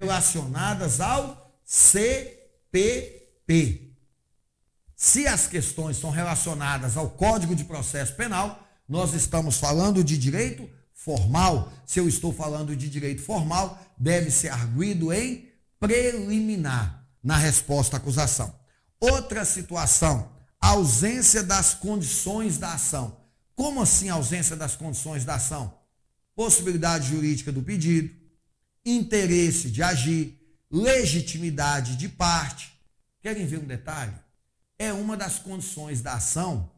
[0.00, 3.14] relacionadas ao CPP.
[4.96, 10.68] Se as questões são relacionadas ao Código de Processo Penal, nós estamos falando de direito
[10.92, 11.72] formal.
[11.84, 15.48] Se eu estou falando de direito formal, deve ser arguído em
[15.80, 18.63] preliminar na resposta à acusação.
[19.12, 23.20] Outra situação, ausência das condições da ação.
[23.54, 25.78] Como assim ausência das condições da ação?
[26.34, 28.10] Possibilidade jurídica do pedido,
[28.82, 30.40] interesse de agir,
[30.70, 32.72] legitimidade de parte.
[33.20, 34.14] Querem ver um detalhe?
[34.78, 36.70] É uma das condições da ação,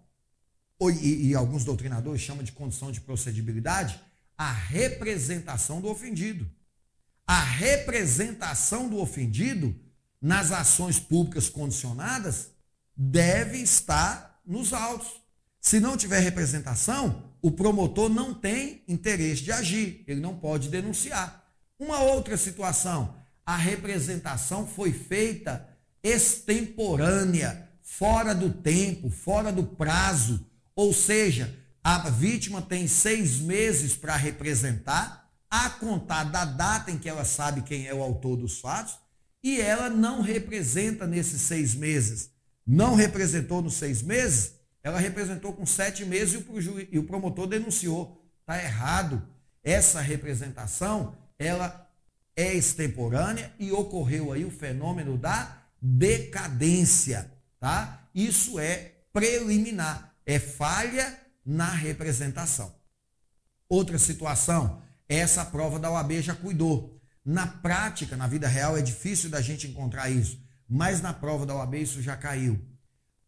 [1.00, 4.00] e, e alguns doutrinadores chamam de condição de procedibilidade,
[4.36, 6.50] a representação do ofendido.
[7.24, 9.78] A representação do ofendido
[10.20, 12.50] nas ações públicas condicionadas
[12.96, 15.08] deve estar nos autos.
[15.60, 21.44] Se não tiver representação, o promotor não tem interesse de agir, ele não pode denunciar.
[21.78, 25.68] Uma outra situação, a representação foi feita
[26.02, 34.16] extemporânea, fora do tempo, fora do prazo, ou seja, a vítima tem seis meses para
[34.16, 38.98] representar, a contar da data em que ela sabe quem é o autor dos fatos,
[39.42, 42.30] e ela não representa nesses seis meses.
[42.66, 46.42] Não representou nos seis meses, ela representou com sete meses
[46.92, 48.24] e o, promotor denunciou.
[48.40, 49.20] Está errado.
[49.62, 51.90] Essa representação, ela
[52.36, 58.08] é extemporânea e ocorreu aí o fenômeno da decadência, tá?
[58.14, 62.72] Isso é preliminar, é falha na representação.
[63.68, 66.95] Outra situação, essa prova da OAB já cuidou.
[67.26, 71.56] Na prática, na vida real, é difícil da gente encontrar isso, mas na prova da
[71.56, 72.56] OAB isso já caiu.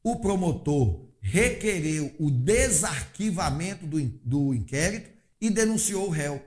[0.05, 6.41] O promotor requereu o desarquivamento do, do inquérito e denunciou o réu.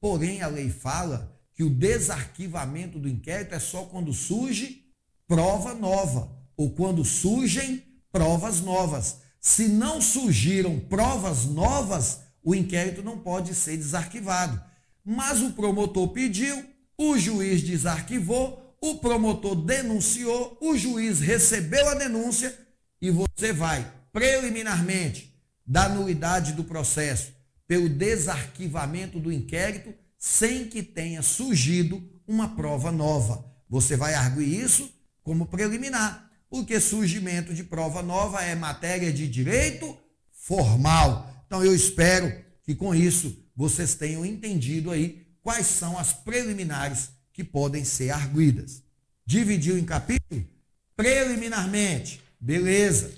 [0.00, 4.84] Porém, a lei fala que o desarquivamento do inquérito é só quando surge
[5.26, 9.18] prova nova ou quando surgem provas novas.
[9.40, 14.62] Se não surgiram provas novas, o inquérito não pode ser desarquivado.
[15.10, 16.62] Mas o promotor pediu,
[16.98, 22.54] o juiz desarquivou, o promotor denunciou, o juiz recebeu a denúncia
[23.00, 25.34] e você vai preliminarmente
[25.66, 27.32] da nulidade do processo
[27.66, 33.50] pelo desarquivamento do inquérito sem que tenha surgido uma prova nova.
[33.66, 34.92] Você vai arguir isso
[35.24, 39.96] como preliminar, porque surgimento de prova nova é matéria de direito
[40.32, 41.32] formal.
[41.46, 47.42] Então eu espero que com isso vocês tenham entendido aí quais são as preliminares que
[47.42, 48.84] podem ser arguidas.
[49.26, 50.46] Dividiu em capítulo?
[50.94, 52.22] Preliminarmente.
[52.38, 53.12] Beleza.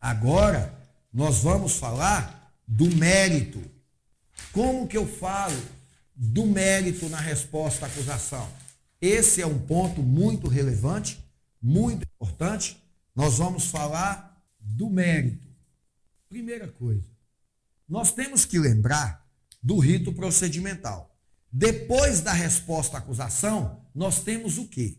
[0.00, 0.74] Agora
[1.12, 3.62] nós vamos falar do mérito.
[4.50, 5.62] Como que eu falo
[6.16, 8.50] do mérito na resposta à acusação?
[8.98, 11.22] Esse é um ponto muito relevante,
[11.60, 12.82] muito importante,
[13.14, 15.46] nós vamos falar do mérito.
[16.30, 17.10] Primeira coisa,
[17.86, 19.19] nós temos que lembrar
[19.62, 21.16] do rito procedimental.
[21.52, 24.98] Depois da resposta à acusação, nós temos o quê?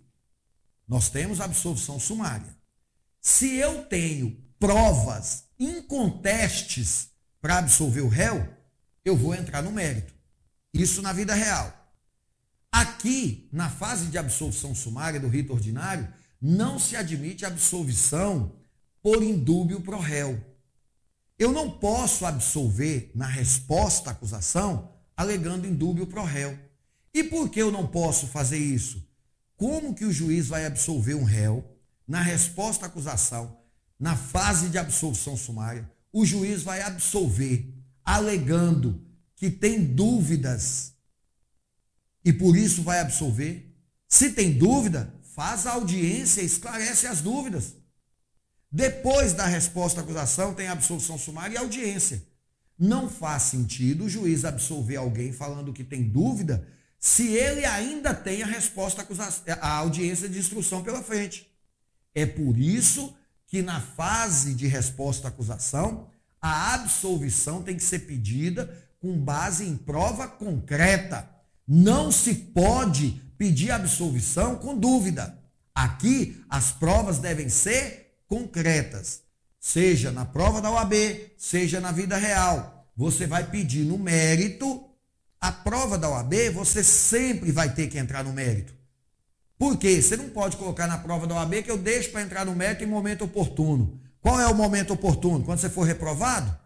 [0.88, 2.56] Nós temos absolvição sumária.
[3.22, 8.48] Se eu tenho provas incontestes para absolver o réu,
[9.04, 10.14] eu vou entrar no mérito.
[10.74, 11.74] Isso na vida real.
[12.72, 16.08] Aqui, na fase de absolvição sumária do rito ordinário,
[16.42, 18.56] não se admite absolvição
[19.02, 20.40] por indúbio pro réu.
[21.42, 26.56] Eu não posso absolver na resposta à acusação alegando indúbio pro réu.
[27.12, 29.04] E por que eu não posso fazer isso?
[29.58, 31.66] Como que o juiz vai absolver um réu
[32.08, 33.58] na resposta à acusação,
[34.00, 35.92] na fase de absolvição sumária?
[36.14, 37.74] O juiz vai absolver
[38.06, 39.04] alegando
[39.36, 40.94] que tem dúvidas
[42.24, 43.76] e por isso vai absolver.
[44.08, 47.81] Se tem dúvida, faz a audiência, esclarece as dúvidas.
[48.72, 52.24] Depois da resposta à acusação, tem absolução sumária e audiência.
[52.80, 56.66] Não faz sentido o juiz absolver alguém falando que tem dúvida
[56.98, 59.06] se ele ainda tem a resposta
[59.60, 61.52] à audiência de instrução pela frente.
[62.16, 63.14] É por isso
[63.48, 66.08] que na fase de resposta à acusação,
[66.42, 71.30] a absolvição tem que ser pedida com base em prova concreta.
[71.68, 75.38] Não se pode pedir absolvição com dúvida.
[75.74, 79.24] Aqui, as provas devem ser concretas.
[79.60, 80.94] Seja na prova da OAB,
[81.38, 82.88] seja na vida real.
[82.96, 84.86] Você vai pedir no mérito.
[85.42, 88.74] A prova da OAB, você sempre vai ter que entrar no mérito.
[89.58, 90.02] Por quê?
[90.02, 92.86] Você não pode colocar na prova da OAB que eu deixo para entrar no mérito
[92.86, 94.00] em momento oportuno.
[94.22, 95.44] Qual é o momento oportuno?
[95.44, 96.58] Quando você for reprovado?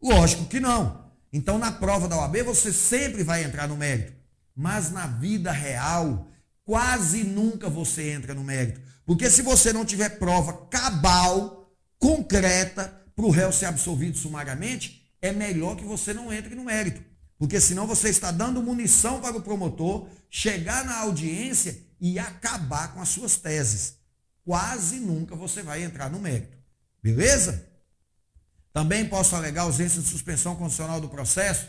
[0.00, 1.10] Lógico que não.
[1.32, 4.12] Então, na prova da OAB, você sempre vai entrar no mérito.
[4.54, 6.28] Mas na vida real,
[6.64, 8.80] quase nunca você entra no mérito.
[9.08, 15.32] Porque se você não tiver prova cabal, concreta, para o réu ser absolvido sumariamente, é
[15.32, 17.02] melhor que você não entre no mérito.
[17.38, 23.00] Porque senão você está dando munição para o promotor chegar na audiência e acabar com
[23.00, 23.94] as suas teses.
[24.44, 26.56] Quase nunca você vai entrar no mérito.
[27.02, 27.66] Beleza?
[28.72, 31.66] Também posso alegar ausência de suspensão condicional do processo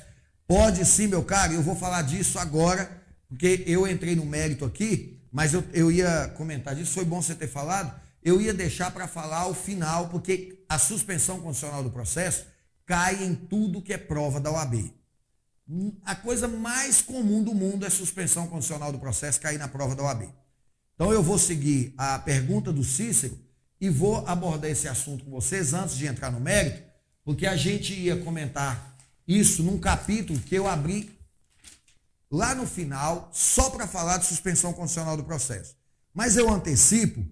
[0.50, 2.90] Pode sim, meu caro, eu vou falar disso agora,
[3.28, 7.36] porque eu entrei no mérito aqui, mas eu, eu ia comentar disso, foi bom você
[7.36, 8.00] ter falado.
[8.24, 12.46] Eu ia deixar para falar ao final, porque a suspensão condicional do processo
[12.86, 14.94] cai em tudo que é prova da OAB.
[16.04, 20.04] A coisa mais comum do mundo é suspensão condicional do processo cair na prova da
[20.04, 20.28] OAB.
[20.96, 23.38] Então eu vou seguir a pergunta do Cícero
[23.80, 26.82] e vou abordar esse assunto com vocês antes de entrar no mérito,
[27.24, 31.19] porque a gente ia comentar isso num capítulo que eu abri
[32.32, 35.76] lá no final, só para falar de suspensão condicional do processo.
[36.14, 37.26] Mas eu antecipo,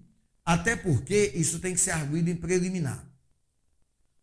[0.44, 3.06] até porque isso tem que ser arguído em preliminar.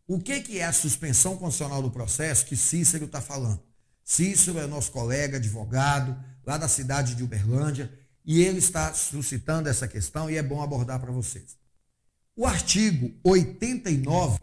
[0.07, 3.63] O que, que é a suspensão condicional do processo que Cícero está falando?
[4.03, 7.91] Cícero é nosso colega, advogado, lá da cidade de Uberlândia,
[8.23, 11.57] e ele está suscitando essa questão e é bom abordar para vocês.
[12.35, 14.39] O artigo 89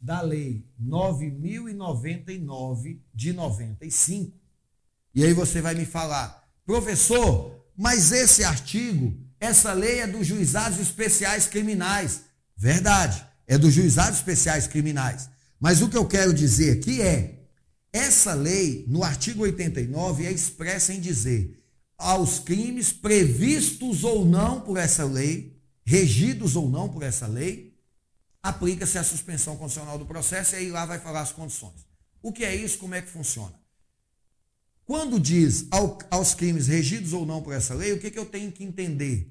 [0.00, 4.41] da Lei 9099 de 95.
[5.14, 10.78] E aí você vai me falar, professor, mas esse artigo, essa lei é dos juizados
[10.78, 12.22] especiais criminais.
[12.56, 15.28] Verdade, é dos juizados especiais criminais.
[15.60, 17.40] Mas o que eu quero dizer aqui é,
[17.92, 21.62] essa lei, no artigo 89, é expressa em dizer
[22.02, 27.78] aos crimes previstos ou não por essa lei, regidos ou não por essa lei,
[28.42, 31.86] aplica-se a suspensão condicional do processo e aí lá vai falar as condições.
[32.20, 32.78] O que é isso?
[32.78, 33.54] Como é que funciona?
[34.84, 38.26] Quando diz ao, aos crimes regidos ou não por essa lei, o que, que eu
[38.26, 39.28] tenho que entender?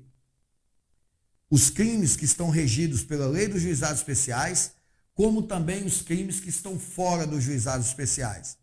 [1.49, 4.71] Os crimes que estão regidos pela lei dos juizados especiais,
[5.13, 8.57] como também os crimes que estão fora dos juizados especiais,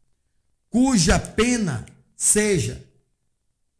[0.70, 1.84] cuja pena
[2.16, 2.82] seja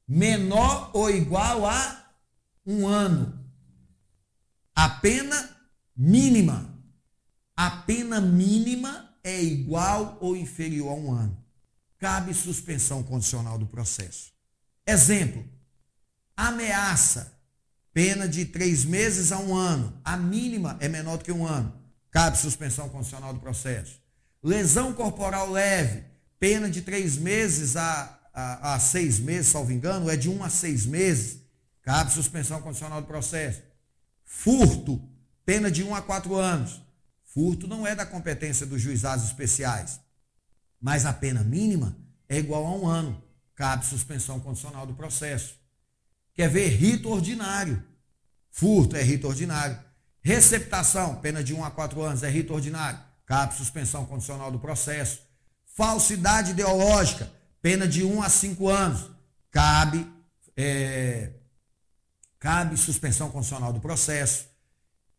[0.07, 2.13] menor ou igual a
[2.67, 3.45] um ano.
[4.75, 5.57] A pena
[5.97, 6.79] mínima.
[7.57, 11.45] A pena mínima é igual ou inferior a um ano.
[11.99, 14.33] Cabe suspensão condicional do processo.
[14.87, 15.45] Exemplo:
[16.37, 17.33] ameaça,
[17.93, 20.01] pena de três meses a um ano.
[20.05, 21.75] A mínima é menor do que um ano.
[22.11, 24.01] Cabe suspensão condicional do processo.
[24.43, 26.05] Lesão corporal leve,
[26.39, 30.49] pena de três meses a, a, a seis meses, salvo engano, é de um a
[30.49, 31.41] seis meses.
[31.83, 33.63] Cabe suspensão condicional do processo.
[34.25, 35.03] Furto,
[35.45, 36.83] pena de 1 a 4 anos.
[37.25, 39.99] Furto não é da competência dos juizados especiais,
[40.81, 41.97] mas a pena mínima
[42.29, 43.23] é igual a um ano.
[43.55, 45.57] Cabe suspensão condicional do processo.
[46.35, 47.83] Quer ver rito ordinário?
[48.51, 49.79] Furto é rito ordinário.
[50.21, 53.01] Receptação, pena de 1 a 4 anos, é rito ordinário.
[53.25, 55.21] Cabe suspensão condicional do processo.
[55.75, 59.11] Falsidade ideológica, pena de 1 a 5 anos.
[59.51, 60.07] Cabe,
[60.57, 61.33] é,
[62.39, 64.47] cabe suspensão condicional do processo.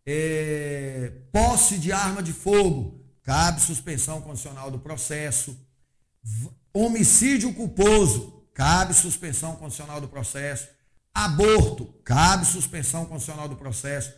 [0.06, 5.58] É, posse de arma de fogo, cabe suspensão condicional do processo.
[6.74, 10.68] Homicídio culposo, cabe suspensão condicional do processo.
[11.14, 14.14] Aborto, cabe suspensão condicional do processo.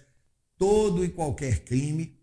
[0.58, 2.20] Todo e qualquer crime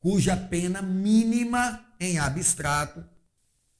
[0.00, 3.04] cuja pena mínima em abstrato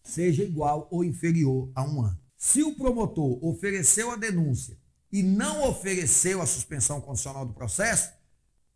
[0.03, 2.21] seja igual ou inferior a um ano.
[2.37, 4.79] Se o promotor ofereceu a denúncia
[5.11, 8.11] e não ofereceu a suspensão condicional do processo,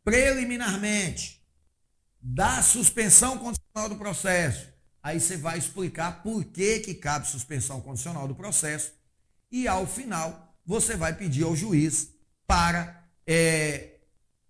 [0.02, 1.43] preliminarmente,
[2.26, 4.66] da suspensão condicional do processo,
[5.02, 8.92] aí você vai explicar por que, que cabe suspensão condicional do processo
[9.52, 12.08] e, ao final, você vai pedir ao juiz
[12.46, 13.98] para é,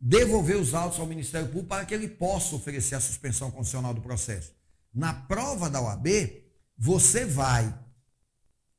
[0.00, 4.00] devolver os autos ao Ministério Público para que ele possa oferecer a suspensão condicional do
[4.00, 4.52] processo.
[4.94, 6.06] Na prova da OAB,
[6.78, 7.76] você vai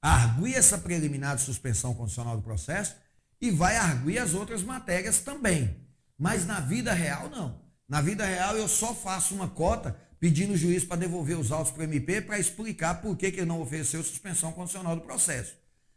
[0.02, 2.96] arguir essa preliminar de suspensão condicional do processo
[3.42, 5.86] e vai arguir as outras matérias também.
[6.18, 7.65] Mas na vida real, não.
[7.88, 11.72] Na vida real, eu só faço uma cota pedindo o juiz para devolver os autos
[11.72, 15.54] para o MP para explicar por que, que ele não ofereceu suspensão condicional do processo.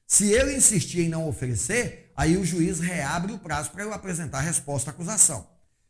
[0.06, 4.38] Se ele insistir em não oferecer, aí o juiz reabre o prazo para eu apresentar
[4.38, 5.46] a resposta à acusação.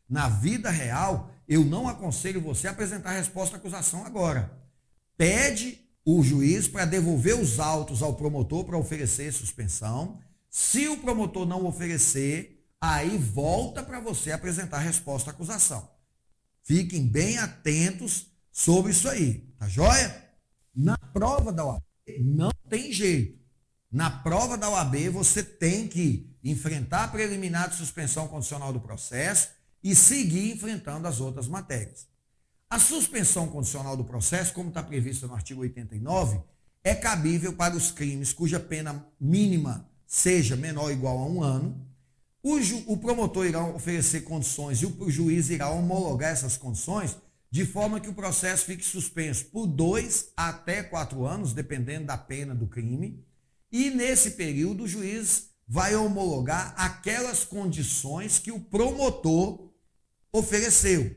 [0.09, 4.51] Na vida real, eu não aconselho você a apresentar a resposta à acusação agora.
[5.17, 10.19] Pede o juiz para devolver os autos ao promotor para oferecer suspensão.
[10.49, 15.89] Se o promotor não oferecer, aí volta para você apresentar a resposta à acusação.
[16.63, 20.29] Fiquem bem atentos sobre isso aí, tá joia?
[20.75, 21.83] Na prova da OAB,
[22.19, 23.39] não tem jeito.
[23.91, 29.49] Na prova da OAB, você tem que enfrentar a preliminar de suspensão condicional do processo
[29.83, 32.07] e seguir enfrentando as outras matérias.
[32.69, 36.39] A suspensão condicional do processo, como está prevista no artigo 89,
[36.83, 41.88] é cabível para os crimes cuja pena mínima seja menor ou igual a um ano.
[42.41, 42.55] O,
[42.93, 47.17] o promotor irá oferecer condições e o juiz irá homologar essas condições
[47.51, 52.53] de forma que o processo fique suspenso por dois até quatro anos, dependendo da pena
[52.53, 53.25] do crime.
[53.71, 59.69] E nesse período, o juiz vai homologar aquelas condições que o promotor
[60.31, 61.15] ofereceu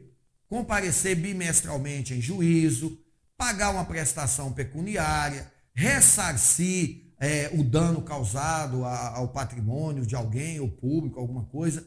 [0.48, 2.98] comparecer bimestralmente em juízo,
[3.38, 10.68] pagar uma prestação pecuniária, ressarcir é, o dano causado a, ao patrimônio de alguém ou
[10.68, 11.86] público, alguma coisa,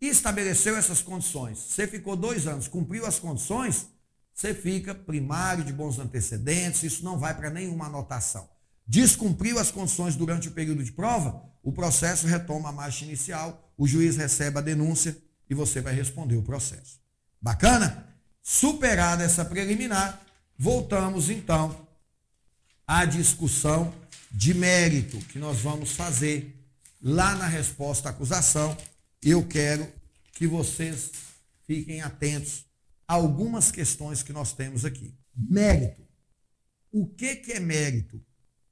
[0.00, 1.58] e estabeleceu essas condições.
[1.58, 3.88] Você ficou dois anos, cumpriu as condições,
[4.32, 8.48] você fica primário de bons antecedentes, isso não vai para nenhuma anotação.
[8.86, 13.86] Descumpriu as condições durante o período de prova, o processo retoma a marcha inicial, o
[13.86, 15.14] juiz recebe a denúncia
[15.50, 16.98] e você vai responder o processo.
[17.42, 18.08] Bacana?
[18.42, 20.22] Superada essa preliminar,
[20.56, 21.86] voltamos então
[22.86, 23.92] à discussão
[24.32, 26.56] de mérito que nós vamos fazer
[27.00, 28.76] lá na resposta à acusação.
[29.22, 29.86] Eu quero
[30.32, 31.10] que vocês
[31.66, 32.64] fiquem atentos
[33.06, 35.14] a algumas questões que nós temos aqui.
[35.36, 36.02] Mérito.
[36.90, 38.20] O que, que é mérito?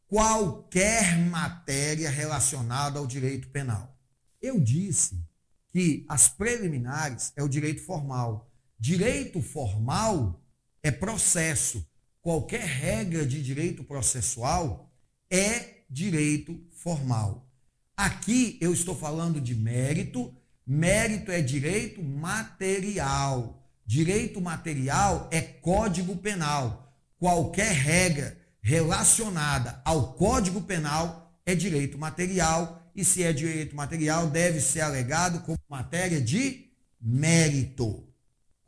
[0.06, 3.96] Qualquer matéria relacionada ao direito penal.
[4.42, 5.22] Eu disse
[5.70, 8.50] que as preliminares é o direito formal
[8.80, 10.42] Direito formal
[10.82, 11.86] é processo.
[12.22, 14.89] Qualquer regra de direito processual
[15.30, 17.48] é direito formal.
[17.96, 20.34] Aqui eu estou falando de mérito.
[20.66, 23.62] Mérito é direito material.
[23.86, 26.94] Direito material é código penal.
[27.18, 32.90] Qualquer regra relacionada ao código penal é direito material.
[32.94, 36.70] E se é direito material, deve ser alegado como matéria de
[37.00, 38.10] mérito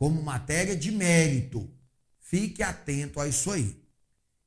[0.03, 1.71] como matéria de mérito.
[2.19, 3.81] Fique atento a isso aí.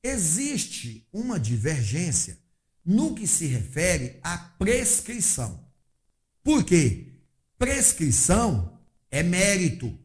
[0.05, 2.37] Existe uma divergência
[2.85, 5.67] no que se refere à prescrição.
[6.43, 7.13] Por quê?
[7.57, 8.79] Prescrição
[9.09, 9.97] é mérito.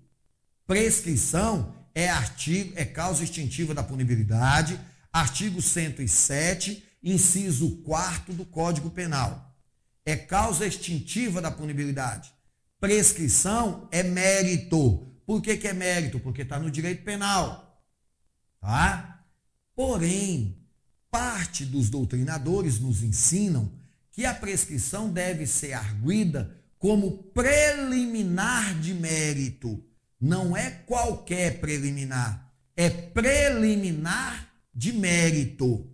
[0.67, 4.81] Prescrição é artigo, é causa extintiva da punibilidade,
[5.13, 9.55] artigo 107, inciso 4 do Código Penal.
[10.07, 12.33] É causa extintiva da punibilidade.
[12.81, 15.07] Prescrição é mérito.
[15.27, 16.19] Por que, que é mérito?
[16.19, 17.85] Porque está no direito penal.
[18.63, 19.20] Tá?
[19.81, 20.59] Porém,
[21.11, 23.72] parte dos doutrinadores nos ensinam
[24.11, 29.83] que a prescrição deve ser arguida como preliminar de mérito.
[30.20, 35.91] Não é qualquer preliminar, é preliminar de mérito.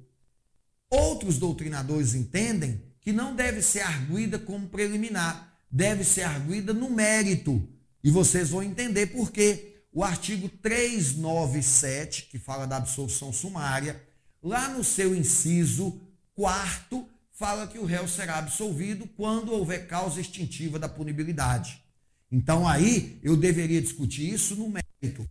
[0.90, 7.64] Outros doutrinadores entendem que não deve ser arguida como preliminar, deve ser arguida no mérito.
[8.02, 9.75] E vocês vão entender por quê.
[9.96, 13.98] O artigo 397, que fala da absolvição sumária,
[14.42, 15.98] lá no seu inciso
[16.34, 21.82] quarto, fala que o réu será absolvido quando houver causa extintiva da punibilidade.
[22.30, 25.26] Então aí eu deveria discutir isso no mérito.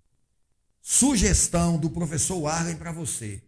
[0.81, 3.43] Sugestão do professor Arlen para você.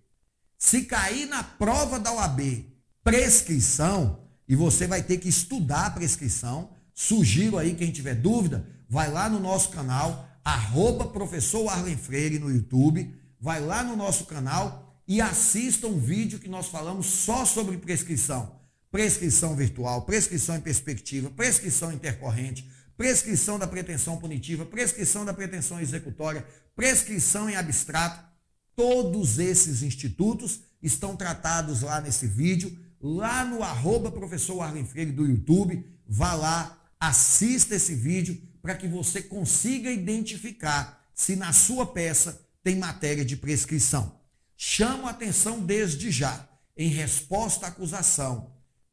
[0.55, 2.63] Se cair na prova da OAB
[3.03, 9.11] prescrição, e você vai ter que estudar a prescrição, sugiro aí, quem tiver dúvida, vai
[9.11, 14.98] lá no nosso canal, arroba professor Arlen Freire no YouTube, vai lá no nosso canal
[15.06, 18.56] e assista um vídeo que nós falamos só sobre prescrição.
[18.89, 26.48] Prescrição virtual, prescrição em perspectiva, prescrição intercorrente, prescrição da pretensão punitiva, prescrição da pretensão executória,
[26.74, 28.26] prescrição em abstrato.
[28.74, 35.26] Todos esses institutos estão tratados lá nesse vídeo, lá no arroba professor Arlen Freire do
[35.26, 35.86] YouTube.
[36.08, 42.76] Vá lá, assista esse vídeo para que você consiga identificar se na sua peça tem
[42.76, 44.20] matéria de prescrição.
[44.57, 46.45] Chamo a atenção desde já,
[46.76, 48.51] em resposta à acusação,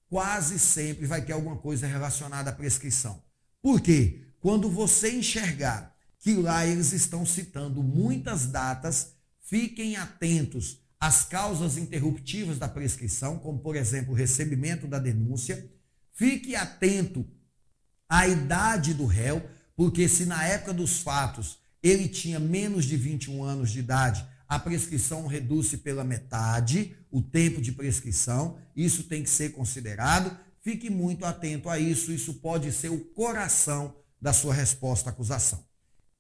[0.09, 3.21] quase sempre vai ter alguma coisa relacionada à prescrição.
[3.61, 4.23] Por quê?
[4.39, 12.61] Quando você enxergar que lá eles estão citando muitas datas, fiquem atentos às causas interruptivas
[12.61, 15.69] da prescrição, como por exemplo o recebimento da denúncia.
[16.13, 17.27] Fique atento
[18.09, 19.43] à idade do réu,
[19.77, 24.59] porque se na época dos fatos ele tinha menos de 21 anos de idade, a
[24.59, 30.37] prescrição reduz-se pela metade, o tempo de prescrição, isso tem que ser considerado.
[30.63, 35.65] Fique muito atento a isso, isso pode ser o coração da sua resposta à acusação.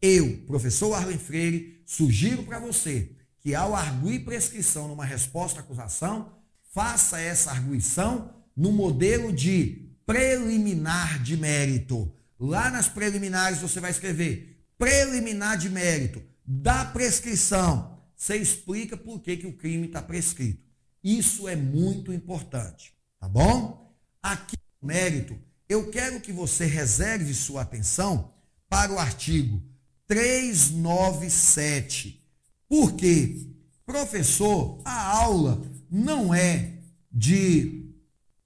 [0.01, 6.33] Eu, professor Arlen Freire, sugiro para você que ao arguir prescrição numa resposta à acusação,
[6.73, 12.13] faça essa arguição no modelo de preliminar de mérito.
[12.39, 17.99] Lá nas preliminares você vai escrever preliminar de mérito da prescrição.
[18.17, 20.65] Você explica por que, que o crime está prescrito.
[21.03, 23.93] Isso é muito importante, tá bom?
[24.23, 25.37] Aqui no mérito,
[25.69, 28.33] eu quero que você reserve sua atenção
[28.69, 29.61] para o artigo
[30.07, 32.23] 397.
[32.69, 33.49] Por quê?
[33.85, 35.61] Professor, a aula
[35.91, 36.75] não é
[37.13, 37.91] de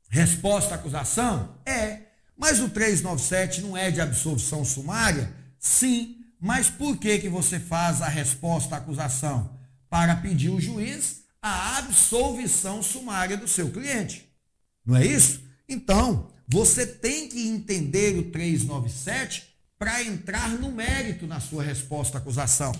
[0.08, 1.56] resposta à acusação?
[1.64, 2.07] É.
[2.48, 5.30] Mas o 397 não é de absolvição sumária?
[5.58, 6.16] Sim.
[6.40, 9.54] Mas por que, que você faz a resposta à acusação?
[9.90, 14.26] Para pedir ao juiz a absolvição sumária do seu cliente.
[14.82, 15.42] Não é isso?
[15.68, 19.46] Então, você tem que entender o 397
[19.78, 22.72] para entrar no mérito na sua resposta à acusação.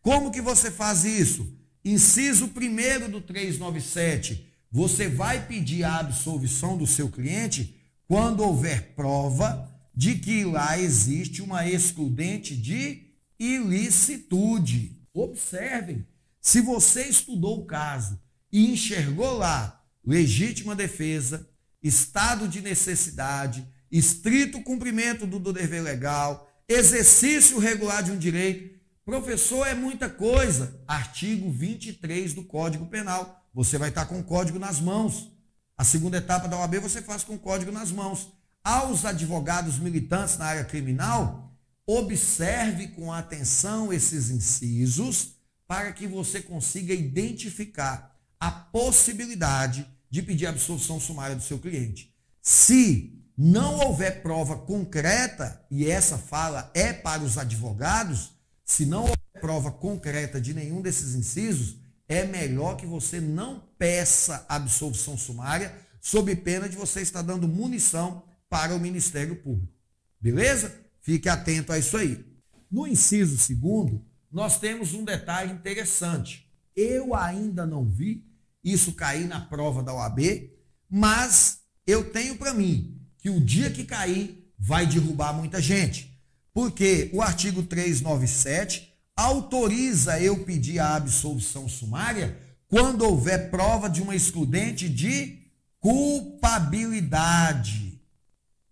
[0.00, 1.52] Como que você faz isso?
[1.84, 4.46] Inciso 1 do 397.
[4.70, 7.74] Você vai pedir a absolvição do seu cliente
[8.06, 13.06] quando houver prova de que lá existe uma excludente de
[13.38, 15.00] ilicitude.
[15.12, 16.06] Observem,
[16.40, 18.20] se você estudou o caso
[18.52, 21.48] e enxergou lá legítima defesa,
[21.82, 28.76] estado de necessidade, estrito cumprimento do dever legal, exercício regular de um direito.
[29.04, 30.80] Professor, é muita coisa.
[30.86, 33.44] Artigo 23 do Código Penal.
[33.54, 35.32] Você vai estar com o código nas mãos.
[35.76, 38.32] A segunda etapa da OAB você faz com o código nas mãos.
[38.64, 41.54] Aos advogados militantes na área criminal,
[41.86, 50.98] observe com atenção esses incisos para que você consiga identificar a possibilidade de pedir absolvição
[50.98, 52.14] sumária do seu cliente.
[52.40, 58.32] Se não houver prova concreta, e essa fala é para os advogados,
[58.64, 61.76] se não houver prova concreta de nenhum desses incisos,
[62.08, 68.22] é melhor que você não peça absolvição sumária, sob pena de você estar dando munição
[68.48, 69.72] para o Ministério Público.
[70.20, 70.74] Beleza?
[71.00, 72.24] Fique atento a isso aí.
[72.70, 76.50] No inciso segundo, nós temos um detalhe interessante.
[76.74, 78.24] Eu ainda não vi
[78.62, 80.50] isso cair na prova da OAB,
[80.90, 86.20] mas eu tenho para mim que o dia que cair vai derrubar muita gente.
[86.52, 88.85] Porque o artigo 397
[89.16, 92.38] autoriza eu pedir a absolvição sumária
[92.68, 95.38] quando houver prova de uma excludente de
[95.80, 98.00] culpabilidade.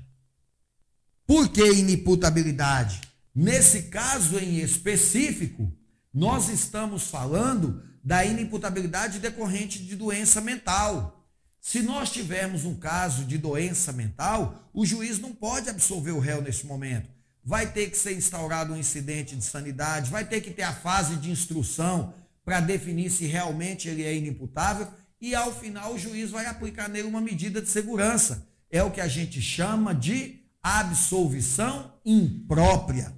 [1.27, 3.01] Por que inimputabilidade?
[3.35, 5.73] Nesse caso em específico,
[6.15, 11.29] nós estamos falando da inimputabilidade decorrente de doença mental.
[11.61, 16.41] Se nós tivermos um caso de doença mental, o juiz não pode absolver o réu
[16.41, 17.11] nesse momento.
[17.43, 21.17] vai ter que ser instaurado um incidente de sanidade, vai ter que ter a fase
[21.17, 24.89] de instrução para definir se realmente ele é inimputável
[25.21, 28.47] e ao final o juiz vai aplicar nele uma medida de segurança.
[28.71, 33.13] É o que a gente chama de absolvição imprópria.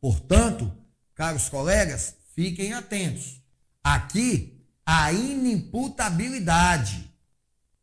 [0.00, 0.70] Portanto,
[1.14, 3.39] caros colegas, fiquem atentos.
[3.82, 7.10] Aqui, a inimputabilidade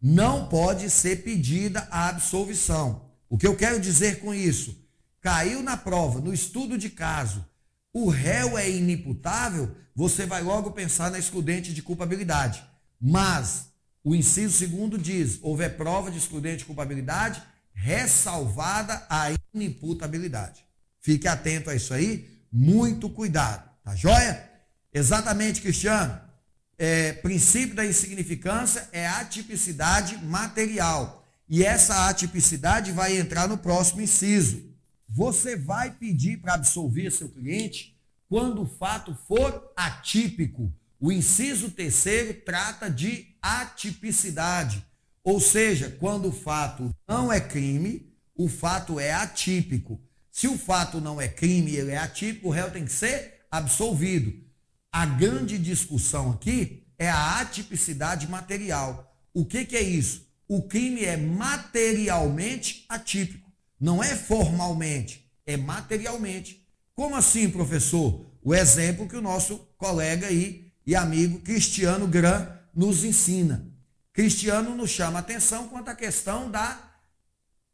[0.01, 3.11] não pode ser pedida a absolvição.
[3.29, 4.75] O que eu quero dizer com isso?
[5.21, 7.45] Caiu na prova, no estudo de caso,
[7.93, 12.63] o réu é inimputável, você vai logo pensar na excludente de culpabilidade.
[13.01, 13.69] Mas
[14.03, 17.41] o inciso segundo diz: houver prova de excludente de culpabilidade,
[17.73, 20.63] ressalvada a inimputabilidade.
[20.99, 24.47] Fique atento a isso aí, muito cuidado, tá joia?
[24.97, 26.19] Exatamente, Cristiano.
[26.75, 31.23] É, princípio da insignificância é atipicidade material.
[31.47, 34.75] E essa atipicidade vai entrar no próximo inciso.
[35.07, 37.95] Você vai pedir para absolver seu cliente
[38.27, 40.73] quando o fato for atípico.
[40.99, 44.83] O inciso terceiro trata de atipicidade.
[45.23, 50.01] Ou seja, quando o fato não é crime, o fato é atípico.
[50.31, 53.45] Se o fato não é crime e ele é atípico, o réu tem que ser
[53.49, 54.46] absolvido.
[54.97, 59.15] A grande discussão aqui é a atipicidade material.
[59.31, 60.27] O que, que é isso?
[60.47, 63.47] O crime é materialmente atípico.
[63.79, 66.67] Não é formalmente, é materialmente.
[66.95, 68.25] Como assim, professor?
[68.41, 73.71] O exemplo que o nosso colega aí e amigo Cristiano Gran nos ensina.
[74.11, 76.75] Cristiano nos chama atenção quanto à questão da,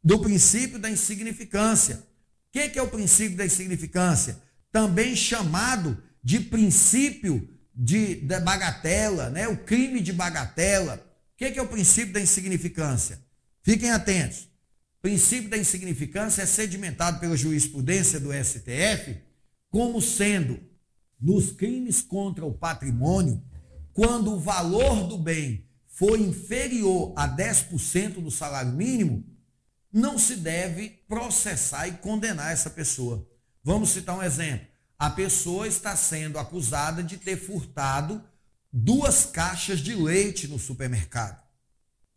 [0.04, 1.96] do princípio da insignificância.
[1.96, 4.44] O que, que é o princípio da insignificância?
[4.74, 9.48] Também chamado de princípio de, bagatela, né?
[9.48, 10.96] o crime de bagatela.
[11.34, 13.20] O que, que é o princípio da insignificância?
[13.62, 14.50] Fiquem atentos.
[15.00, 19.18] O princípio da insignificância é sedimentado pela jurisprudência do STF
[19.70, 20.60] como sendo
[21.20, 23.42] nos crimes contra o patrimônio,
[23.92, 29.24] quando o valor do bem for inferior a 10% do salário mínimo,
[29.92, 33.28] não se deve processar e condenar essa pessoa.
[33.64, 34.68] Vamos citar um exemplo.
[35.04, 38.24] A pessoa está sendo acusada de ter furtado
[38.72, 41.44] duas caixas de leite no supermercado.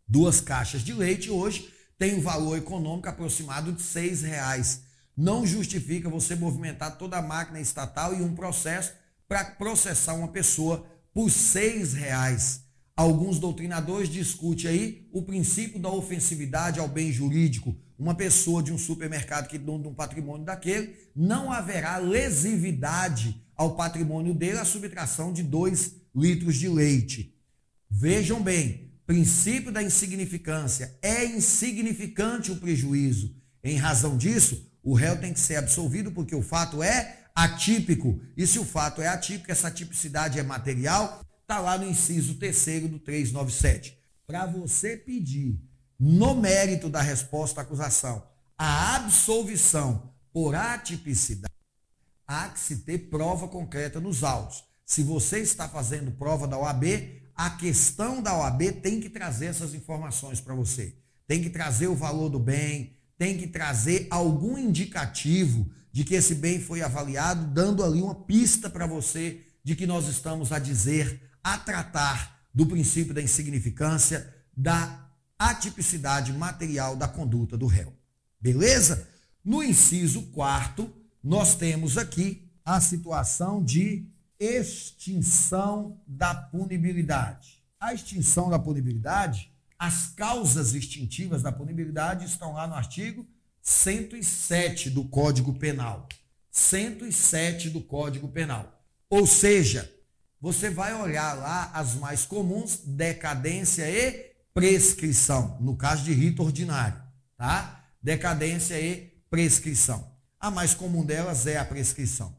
[0.07, 1.68] Duas caixas de leite hoje
[1.99, 4.82] têm um valor econômico aproximado de seis reais.
[5.16, 8.93] Não justifica você movimentar toda a máquina estatal e um processo
[9.26, 12.61] para processar uma pessoa por seis reais.
[12.97, 17.76] Alguns doutrinadores discutem aí o princípio da ofensividade ao bem jurídico.
[17.99, 23.74] Uma pessoa de um supermercado que dono de um patrimônio daquele, não haverá lesividade ao
[23.74, 27.34] patrimônio dele a subtração de dois litros de leite.
[27.90, 30.99] Vejam bem, princípio da insignificância.
[31.01, 33.34] É insignificante o prejuízo.
[33.62, 38.20] Em razão disso, o réu tem que ser absolvido porque o fato é atípico.
[38.36, 42.88] E se o fato é atípico, essa tipicidade é material, está lá no inciso terceiro
[42.88, 43.97] do 397.
[44.26, 45.61] Para você pedir,
[45.99, 48.22] no mérito da resposta à acusação,
[48.59, 51.53] a absolvição por atipicidade,
[52.26, 54.64] há que se ter prova concreta nos autos.
[54.84, 56.84] Se você está fazendo prova da OAB,
[57.34, 60.97] a questão da OAB tem que trazer essas informações para você.
[61.26, 66.34] Tem que trazer o valor do bem, tem que trazer algum indicativo de que esse
[66.34, 71.20] bem foi avaliado, dando ali uma pista para você de que nós estamos a dizer,
[71.42, 75.05] a tratar do princípio da insignificância, da
[75.39, 77.93] atipicidade material da conduta do réu.
[78.41, 79.09] Beleza?
[79.45, 84.07] No inciso quarto, nós temos aqui a situação de
[84.39, 87.62] extinção da punibilidade.
[87.78, 93.26] A extinção da punibilidade, as causas extintivas da punibilidade estão lá no artigo
[93.62, 96.09] 107 do Código Penal.
[96.51, 98.80] 107 do Código Penal.
[99.11, 99.93] Ou seja,
[100.41, 104.26] você vai olhar lá as mais comuns, decadência e
[104.57, 106.98] prescrição, no caso de rito ordinário,
[107.36, 107.84] tá?
[108.02, 110.11] Decadência e prescrição.
[110.40, 112.34] A mais comum delas é a prescrição.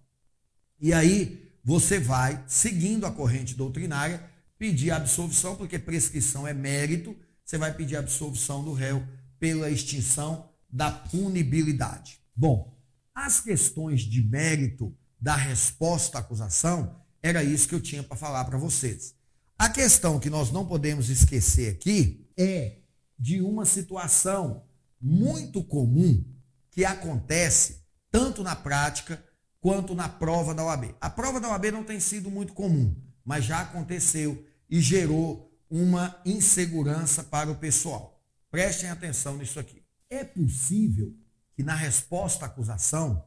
[0.81, 7.15] E aí você vai, seguindo a corrente doutrinária, pedir absolvição, porque prescrição é mérito,
[7.45, 9.07] você vai pedir absolvição do réu
[9.37, 12.19] pela extinção da punibilidade.
[12.35, 12.75] Bom,
[13.13, 14.91] as questões de mérito
[15.21, 19.16] da resposta à acusação, era isso que eu tinha para falar para vocês.
[19.57, 22.77] A questão que nós não podemos esquecer aqui é
[23.17, 24.63] de uma situação
[25.01, 26.23] muito comum
[26.69, 29.23] que acontece tanto na prática
[29.59, 30.95] quanto na prova da OAB.
[31.01, 32.95] A prova da OAB não tem sido muito comum,
[33.25, 38.21] mas já aconteceu e gerou uma insegurança para o pessoal.
[38.51, 39.83] Prestem atenção nisso aqui.
[40.07, 41.15] É possível
[41.55, 43.25] que na resposta à acusação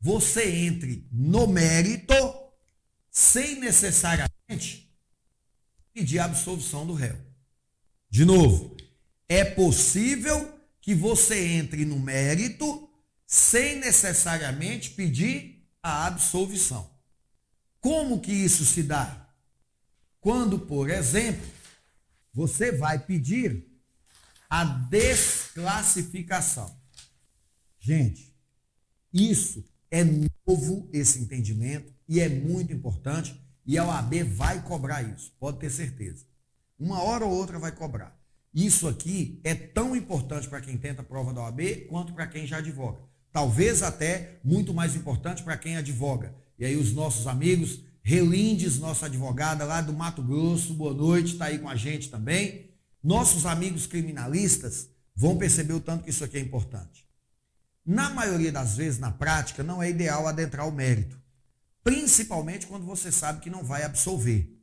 [0.00, 2.14] você entre no mérito
[3.08, 4.89] sem necessariamente
[5.92, 7.16] pedir a absolvição do réu.
[8.08, 8.76] De novo,
[9.28, 12.88] é possível que você entre no mérito
[13.26, 16.88] sem necessariamente pedir a absolvição.
[17.80, 19.28] Como que isso se dá?
[20.20, 21.46] Quando, por exemplo,
[22.32, 23.66] você vai pedir
[24.48, 26.74] a desclassificação.
[27.78, 28.34] Gente,
[29.12, 35.32] isso é novo esse entendimento e é muito importante e a OAB vai cobrar isso,
[35.38, 36.24] pode ter certeza.
[36.78, 38.18] Uma hora ou outra vai cobrar.
[38.54, 42.46] Isso aqui é tão importante para quem tenta a prova da OAB quanto para quem
[42.46, 42.98] já advoga.
[43.32, 46.34] Talvez até muito mais importante para quem advoga.
[46.58, 51.46] E aí os nossos amigos, Relindes, nossa advogada lá do Mato Grosso, boa noite, está
[51.46, 52.70] aí com a gente também.
[53.02, 57.06] Nossos amigos criminalistas vão perceber o tanto que isso aqui é importante.
[57.84, 61.19] Na maioria das vezes, na prática, não é ideal adentrar o mérito,
[61.82, 64.56] principalmente quando você sabe que não vai absolver.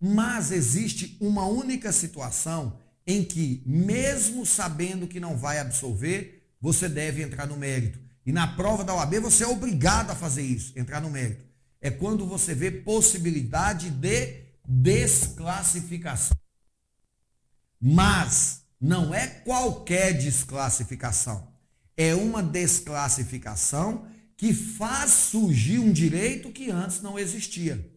[0.00, 7.22] Mas existe uma única situação em que, mesmo sabendo que não vai absolver, você deve
[7.22, 7.98] entrar no mérito.
[8.24, 11.44] E na prova da OAB você é obrigado a fazer isso, entrar no mérito.
[11.80, 16.36] É quando você vê possibilidade de desclassificação.
[17.80, 21.56] Mas não é qualquer desclassificação
[21.96, 24.06] é uma desclassificação
[24.36, 27.92] que faz surgir um direito que antes não existia.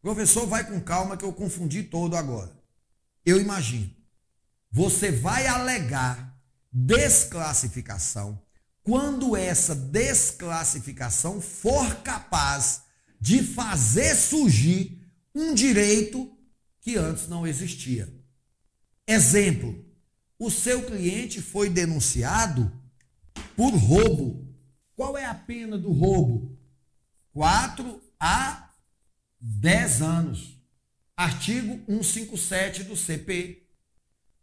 [0.00, 2.52] Professor, vai com calma que eu confundi todo agora.
[3.24, 3.90] Eu imagino.
[4.70, 6.36] Você vai alegar
[6.72, 8.42] desclassificação
[8.82, 12.82] quando essa desclassificação for capaz
[13.20, 15.00] de fazer surgir
[15.34, 16.36] um direito
[16.80, 18.12] que antes não existia.
[19.06, 19.84] Exemplo:
[20.38, 22.70] o seu cliente foi denunciado
[23.56, 24.41] por roubo.
[25.02, 26.56] Qual é a pena do roubo?
[27.32, 28.70] 4 a
[29.40, 30.56] 10 anos.
[31.16, 33.66] Artigo 157 do CP.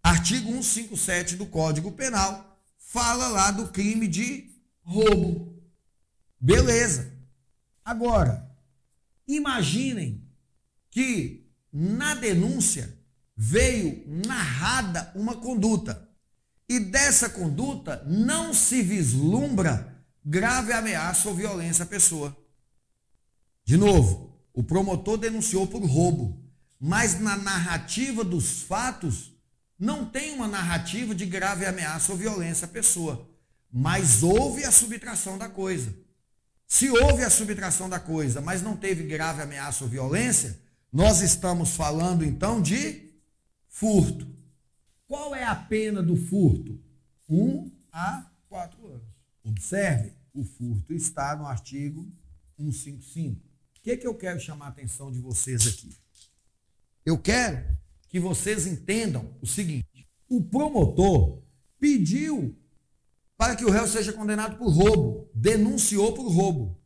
[0.04, 4.54] Artigo 157 do Código Penal fala lá do crime de
[4.84, 5.64] roubo.
[6.38, 7.10] Beleza.
[7.86, 8.54] Agora,
[9.26, 10.30] imaginem
[10.92, 13.00] que na denúncia
[13.34, 16.06] veio narrada uma conduta.
[16.68, 19.99] E dessa conduta não se vislumbra
[20.30, 22.38] grave ameaça ou violência à pessoa.
[23.66, 26.40] De novo, o promotor denunciou por roubo,
[26.80, 29.34] mas na narrativa dos fatos
[29.78, 33.28] não tem uma narrativa de grave ameaça ou violência à pessoa,
[33.72, 35.96] mas houve a subtração da coisa.
[36.68, 40.60] Se houve a subtração da coisa, mas não teve grave ameaça ou violência,
[40.94, 43.10] nós estamos falando então de
[43.68, 44.28] Furto.
[45.08, 46.80] Qual é a pena do furto?
[47.28, 49.08] Um a quatro anos.
[49.44, 52.08] Observe, o furto está no artigo
[52.58, 53.40] 155.
[53.40, 55.90] O que, é que eu quero chamar a atenção de vocês aqui?
[57.06, 57.66] Eu quero
[58.10, 61.42] que vocês entendam o seguinte: o promotor
[61.80, 62.56] pediu
[63.38, 66.78] para que o réu seja condenado por roubo, denunciou por roubo.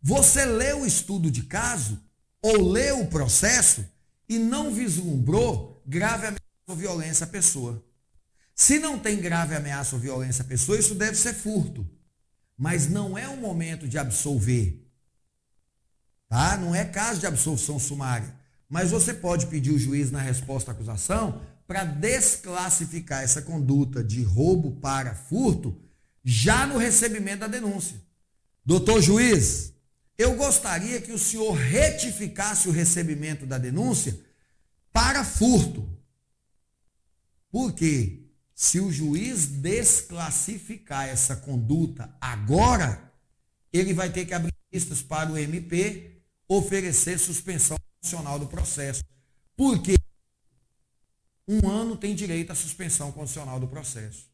[0.00, 2.02] Você leu o estudo de caso
[2.40, 3.84] ou leu o processo
[4.28, 7.84] e não vislumbrou grave ameaça ou violência à pessoa.
[8.54, 11.88] Se não tem grave ameaça ou violência à pessoa, isso deve ser furto.
[12.58, 14.84] Mas não é o momento de absolver.
[16.28, 16.56] Tá?
[16.56, 18.34] Não é caso de absolvição sumária.
[18.68, 24.22] Mas você pode pedir o juiz na resposta à acusação para desclassificar essa conduta de
[24.22, 25.80] roubo para furto
[26.24, 27.96] já no recebimento da denúncia.
[28.64, 29.72] Doutor juiz,
[30.18, 34.18] eu gostaria que o senhor retificasse o recebimento da denúncia
[34.92, 35.88] para furto.
[37.50, 38.17] Porque
[38.60, 43.12] se o juiz desclassificar essa conduta agora,
[43.72, 49.04] ele vai ter que abrir pistas para o MP oferecer suspensão condicional do processo.
[49.56, 49.94] Porque
[51.46, 54.28] um ano tem direito à suspensão condicional do processo.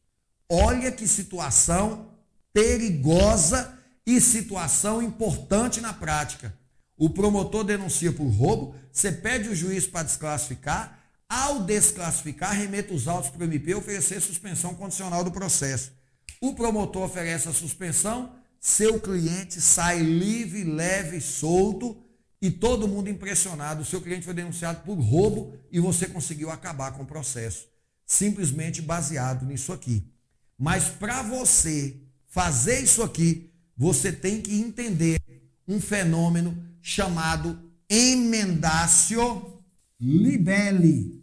[0.49, 2.11] Olha que situação
[2.51, 6.51] perigosa e situação importante na prática.
[6.97, 13.07] O promotor denuncia por roubo, você pede o juiz para desclassificar, ao desclassificar, remeta os
[13.07, 15.91] autos para o MP oferecer suspensão condicional do processo.
[16.39, 21.97] O promotor oferece a suspensão, seu cliente sai livre, leve, solto
[22.41, 23.85] e todo mundo impressionado.
[23.85, 27.67] Seu cliente foi denunciado por roubo e você conseguiu acabar com o processo.
[28.05, 30.11] Simplesmente baseado nisso aqui.
[30.57, 31.95] Mas para você
[32.27, 35.19] fazer isso aqui, você tem que entender
[35.67, 37.59] um fenômeno chamado
[37.89, 39.54] emendácio
[39.99, 41.21] libelli.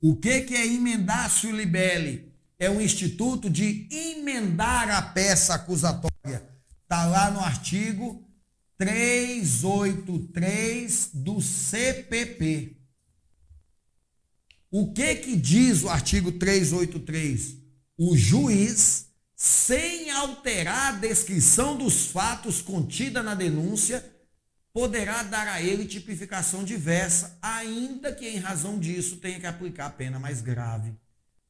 [0.00, 2.32] O que, que é emendácio libelli?
[2.58, 6.48] É um instituto de emendar a peça acusatória.
[6.82, 8.26] Está lá no artigo
[8.78, 12.76] 383 do CPP.
[14.70, 17.56] O que que diz o artigo 383?
[17.96, 19.06] O juiz,
[19.36, 24.11] sem alterar a descrição dos fatos contida na denúncia,
[24.72, 29.90] poderá dar a ele tipificação diversa, ainda que em razão disso tenha que aplicar a
[29.90, 30.94] pena mais grave.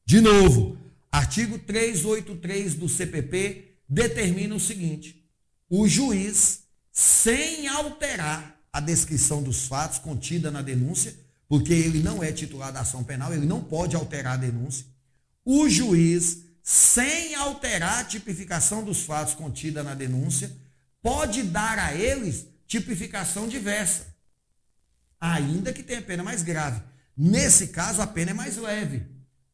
[0.05, 0.77] De novo,
[1.11, 5.25] artigo 383 do CPP determina o seguinte:
[5.69, 11.15] o juiz, sem alterar a descrição dos fatos contida na denúncia,
[11.47, 14.85] porque ele não é titular da ação penal, ele não pode alterar a denúncia.
[15.45, 20.51] O juiz, sem alterar a tipificação dos fatos contida na denúncia,
[21.01, 24.15] pode dar a eles tipificação diversa,
[25.21, 26.81] ainda que tenha pena mais grave.
[27.15, 29.03] Nesse caso, a pena é mais leve.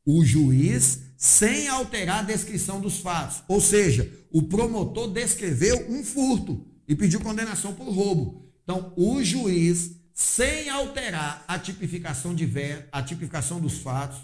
[0.06, 6.66] O juiz, sem alterar a descrição dos fatos, ou seja, o promotor descreveu um furto
[6.88, 8.50] e pediu condenação por roubo.
[8.64, 14.18] Então, o juiz, sem alterar a tipificação de ver, a tipificação dos fatos,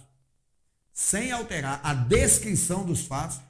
[0.93, 3.41] sem alterar a descrição dos fatos,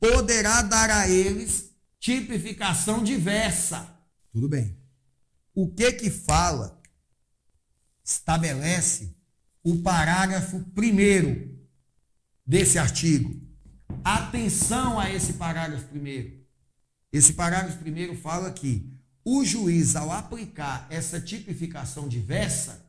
[0.00, 1.70] poderá dar a eles
[2.00, 3.86] tipificação diversa.
[4.32, 4.77] Tudo bem.
[5.60, 6.80] O que que fala,
[8.04, 9.12] estabelece
[9.60, 11.52] o parágrafo primeiro
[12.46, 13.42] desse artigo?
[14.04, 16.46] Atenção a esse parágrafo primeiro.
[17.12, 18.88] Esse parágrafo primeiro fala que
[19.24, 22.86] o juiz, ao aplicar essa tipificação diversa,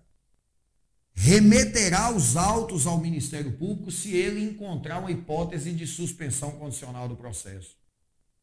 [1.15, 7.15] remeterá os autos ao Ministério Público se ele encontrar uma hipótese de suspensão condicional do
[7.15, 7.76] processo.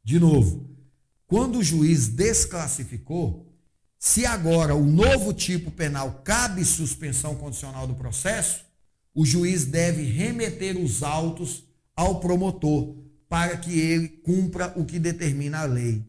[0.02, 0.68] De novo,
[1.28, 3.45] quando o juiz desclassificou,
[3.98, 8.64] se agora o novo tipo penal cabe suspensão condicional do processo,
[9.14, 12.94] o juiz deve remeter os autos ao promotor
[13.28, 16.04] para que ele cumpra o que determina a lei.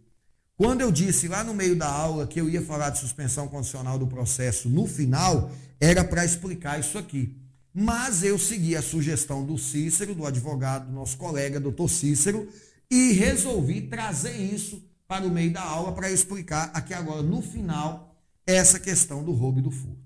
[0.58, 3.98] Quando eu disse lá no meio da aula que eu ia falar de suspensão condicional
[3.98, 7.36] do processo no final, era para explicar isso aqui.
[7.74, 12.50] Mas eu segui a sugestão do Cícero, do advogado, do nosso colega, doutor Cícero,
[12.90, 18.16] e resolvi trazer isso para o meio da aula para explicar aqui agora, no final,
[18.46, 20.06] essa questão do roubo e do furto.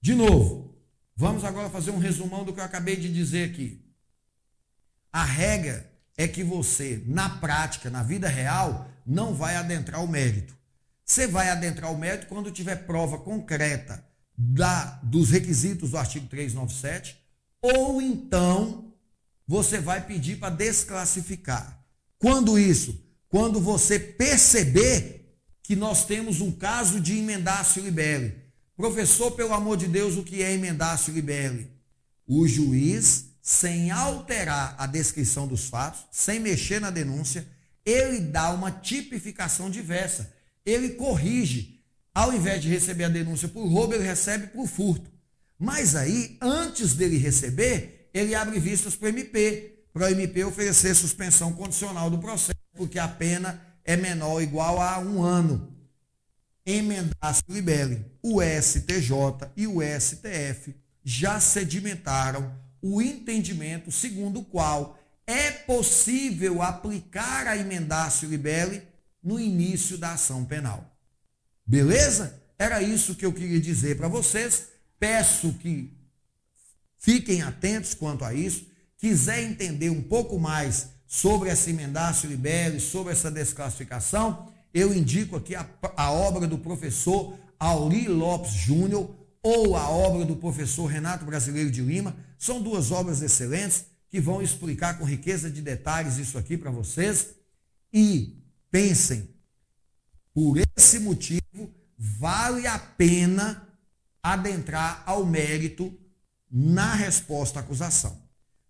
[0.00, 0.74] De novo,
[1.16, 3.84] vamos agora fazer um resumão do que eu acabei de dizer aqui.
[5.12, 10.54] A regra é que você, na prática, na vida real, não vai adentrar o mérito.
[11.04, 14.04] Você vai adentrar o mérito quando tiver prova concreta
[14.36, 17.18] da, dos requisitos do artigo 397,
[17.60, 18.94] ou então
[19.46, 21.84] você vai pedir para desclassificar.
[22.18, 23.09] Quando isso?
[23.30, 25.20] Quando você perceber
[25.62, 28.34] que nós temos um caso de emendácio libere.
[28.76, 31.70] Professor, pelo amor de Deus, o que é emendácio libere?
[32.26, 37.46] O juiz, sem alterar a descrição dos fatos, sem mexer na denúncia,
[37.86, 40.32] ele dá uma tipificação diversa.
[40.66, 41.80] Ele corrige.
[42.12, 45.08] Ao invés de receber a denúncia por roubo, ele recebe por furto.
[45.56, 50.96] Mas aí, antes dele receber, ele abre vistas para o MP, para o MP oferecer
[50.96, 55.74] suspensão condicional do processo, porque a pena é menor ou igual a um ano.
[56.64, 58.04] Emendar-se libere.
[58.22, 67.46] O STJ e o STF já sedimentaram o entendimento segundo o qual é possível aplicar
[67.46, 68.82] a emendácio libere
[69.22, 70.96] no início da ação penal.
[71.64, 72.42] Beleza?
[72.58, 74.68] Era isso que eu queria dizer para vocês.
[74.98, 75.96] Peço que
[76.98, 78.66] fiquem atentos quanto a isso.
[78.98, 85.56] Quiser entender um pouco mais sobre essa emendácio libere, sobre essa desclassificação, eu indico aqui
[85.56, 91.68] a, a obra do professor Auri Lopes Júnior ou a obra do professor Renato Brasileiro
[91.68, 92.14] de Lima.
[92.38, 97.30] São duas obras excelentes que vão explicar com riqueza de detalhes isso aqui para vocês.
[97.92, 98.40] E
[98.70, 99.28] pensem,
[100.32, 103.68] por esse motivo, vale a pena
[104.22, 105.92] adentrar ao mérito
[106.48, 108.19] na resposta à acusação.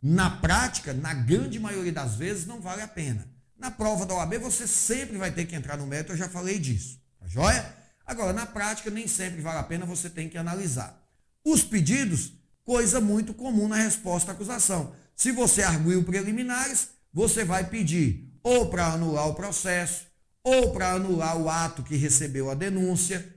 [0.03, 3.27] Na prática, na grande maioria das vezes, não vale a pena.
[3.59, 6.59] Na prova da OAB, você sempre vai ter que entrar no mérito, eu já falei
[6.59, 6.99] disso.
[7.19, 7.77] Tá joia?
[8.07, 10.99] Agora, na prática, nem sempre vale a pena, você tem que analisar.
[11.45, 12.33] Os pedidos,
[12.65, 14.95] coisa muito comum na resposta à acusação.
[15.15, 20.07] Se você arguiu preliminares, você vai pedir ou para anular o processo,
[20.43, 23.37] ou para anular o ato que recebeu a denúncia.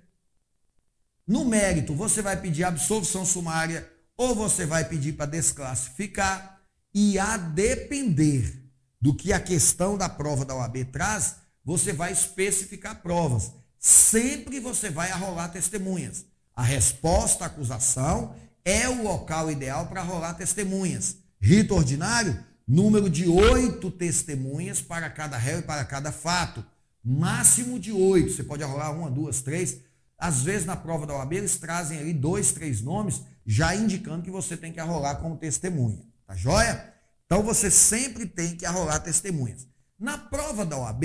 [1.27, 6.52] No mérito, você vai pedir absolvição sumária ou você vai pedir para desclassificar.
[6.93, 8.61] E a depender
[9.01, 11.35] do que a questão da prova da OAB traz,
[11.65, 13.51] você vai especificar provas.
[13.79, 16.25] Sempre você vai arrolar testemunhas.
[16.55, 21.17] A resposta à acusação é o local ideal para rolar testemunhas.
[21.41, 26.63] Rito ordinário, número de oito testemunhas para cada réu e para cada fato.
[27.03, 28.31] máximo de oito.
[28.31, 29.79] Você pode arrolar uma, duas, três.
[30.17, 34.31] Às vezes na prova da OAB eles trazem ali dois, três nomes, já indicando que
[34.31, 36.12] você tem que arrolar como testemunha.
[36.33, 36.93] Tá joia?
[37.25, 39.67] Então você sempre tem que arrolar testemunhas.
[39.99, 41.03] Na prova da OAB,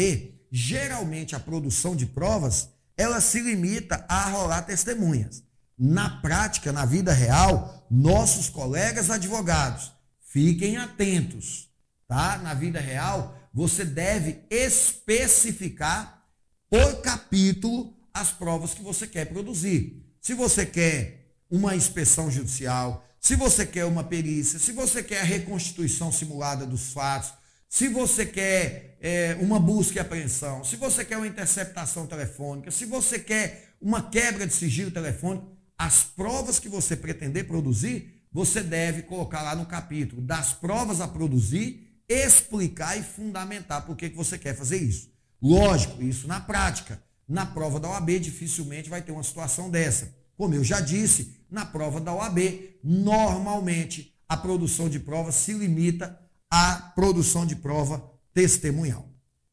[0.50, 5.42] geralmente a produção de provas, ela se limita a arrolar testemunhas.
[5.78, 11.68] Na prática, na vida real, nossos colegas advogados, fiquem atentos,
[12.08, 12.38] tá?
[12.38, 16.24] Na vida real, você deve especificar
[16.70, 20.04] por capítulo as provas que você quer produzir.
[20.22, 25.24] Se você quer uma inspeção judicial, se você quer uma perícia, se você quer a
[25.24, 27.32] reconstituição simulada dos fatos,
[27.68, 32.84] se você quer é, uma busca e apreensão, se você quer uma interceptação telefônica, se
[32.84, 35.46] você quer uma quebra de sigilo telefônico,
[35.76, 41.08] as provas que você pretender produzir, você deve colocar lá no capítulo das provas a
[41.08, 45.10] produzir explicar e fundamentar por que, que você quer fazer isso.
[45.40, 47.02] Lógico, isso na prática.
[47.28, 50.16] Na prova da OAB, dificilmente vai ter uma situação dessa.
[50.36, 52.38] Como eu já disse, na prova da OAB,
[52.82, 56.18] normalmente a produção de prova se limita
[56.50, 58.02] à produção de prova
[58.34, 59.08] testemunhal.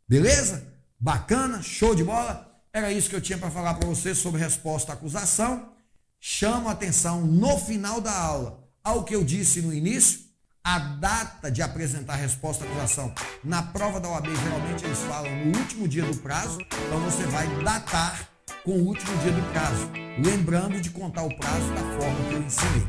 [0.07, 0.67] Beleza?
[0.99, 1.61] Bacana?
[1.61, 2.51] Show de bola?
[2.73, 5.71] Era isso que eu tinha para falar para você sobre resposta à acusação.
[6.19, 10.25] Chamo a atenção no final da aula ao que eu disse no início
[10.63, 13.13] a data de apresentar a resposta à acusação.
[13.43, 17.47] Na prova da OAB, geralmente eles falam no último dia do prazo, então você vai
[17.63, 18.34] datar
[18.65, 22.41] com o último dia do prazo, lembrando de contar o prazo da forma que eu
[22.41, 22.87] ensinei.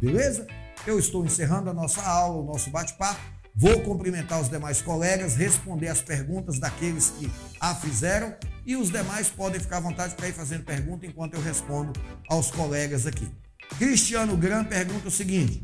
[0.00, 0.46] Beleza?
[0.84, 3.20] Eu estou encerrando a nossa aula, o nosso bate-papo.
[3.54, 7.30] Vou cumprimentar os demais colegas, responder as perguntas daqueles que
[7.60, 11.40] a fizeram e os demais podem ficar à vontade para ir fazendo pergunta enquanto eu
[11.40, 11.92] respondo
[12.28, 13.30] aos colegas aqui.
[13.78, 15.62] Cristiano Gran pergunta o seguinte: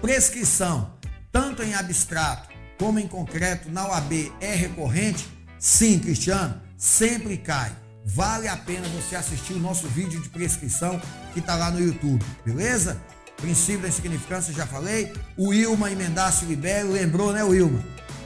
[0.00, 0.94] prescrição,
[1.30, 5.26] tanto em abstrato como em concreto, na UAB é recorrente?
[5.58, 7.72] Sim, Cristiano, sempre cai.
[8.04, 11.00] Vale a pena você assistir o nosso vídeo de prescrição
[11.32, 13.00] que está lá no YouTube, beleza?
[13.36, 15.12] princípio da insignificância, já falei.
[15.36, 17.82] O Ilma Emendácio Libério, lembrou, né, Wilma?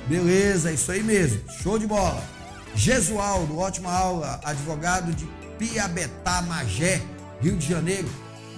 [0.06, 1.40] Beleza, é isso aí mesmo.
[1.62, 2.22] Show de bola.
[2.74, 5.26] Gesualdo, ótima aula, advogado de
[5.58, 7.02] Piabetá, Magé,
[7.40, 8.08] Rio de Janeiro.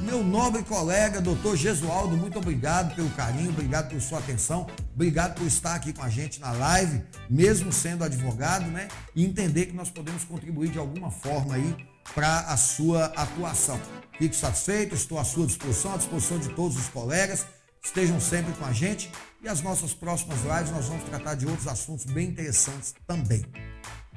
[0.02, 5.46] Meu nobre colega, doutor Gesualdo, muito obrigado pelo carinho, obrigado por sua atenção, obrigado por
[5.46, 8.88] estar aqui com a gente na live, mesmo sendo advogado, né?
[9.14, 11.76] E entender que nós podemos contribuir de alguma forma aí
[12.16, 13.80] para a sua atuação.
[14.18, 17.46] Fique satisfeito, estou à sua disposição, à disposição de todos os colegas.
[17.80, 19.08] Estejam sempre com a gente
[19.40, 23.44] e as nossas próximas lives nós vamos tratar de outros assuntos bem interessantes também.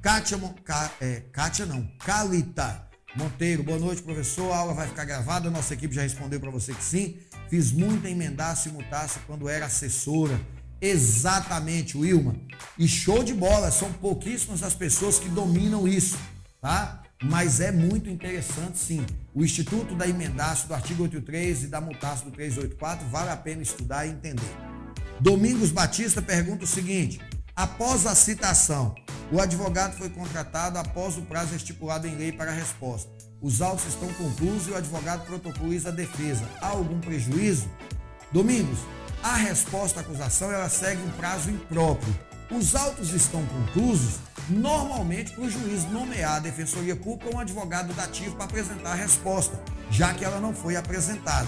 [0.02, 0.40] Kátia,
[1.00, 2.85] é, Kátia não, Calita
[3.16, 4.52] Monteiro, boa noite, professor.
[4.52, 5.50] A aula vai ficar gravada.
[5.50, 7.18] Nossa equipe já respondeu para você que sim.
[7.50, 10.40] Fiz muito emendaço e mutasse quando era assessora.
[10.82, 12.36] Exatamente, Wilma.
[12.78, 16.18] E show de bola, são pouquíssimas as pessoas que dominam isso,
[16.60, 17.02] tá?
[17.24, 19.06] mas é muito interessante sim.
[19.34, 23.62] O Instituto da Emendaço do artigo 83 e da Mutaço do 384 vale a pena
[23.62, 24.44] estudar e entender.
[25.20, 27.20] Domingos Batista pergunta o seguinte:
[27.56, 28.94] após a citação,
[29.32, 33.10] o advogado foi contratado após o prazo estipulado em lei para a resposta.
[33.42, 36.44] Os autos estão conclusos e o advogado protocoliza a defesa.
[36.62, 37.70] Há algum prejuízo?
[38.32, 38.80] Domingos,
[39.24, 42.14] a resposta à acusação ela segue um prazo impróprio.
[42.52, 47.94] Os autos estão conclusos normalmente para o juiz nomear a defensoria pública ou um advogado
[47.94, 51.48] dativo para apresentar a resposta, já que ela não foi apresentada.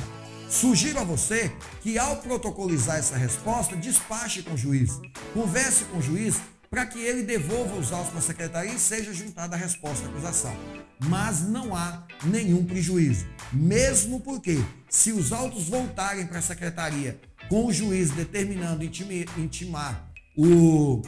[0.49, 4.91] Sugiro a você que, ao protocolizar essa resposta, despache com o juiz,
[5.33, 6.37] converse com o juiz
[6.69, 10.09] para que ele devolva os autos para a secretaria e seja juntada a resposta à
[10.09, 10.55] acusação.
[10.99, 14.57] Mas não há nenhum prejuízo, mesmo porque,
[14.89, 17.19] se os autos voltarem para a secretaria
[17.49, 21.01] com o juiz determinando intimar o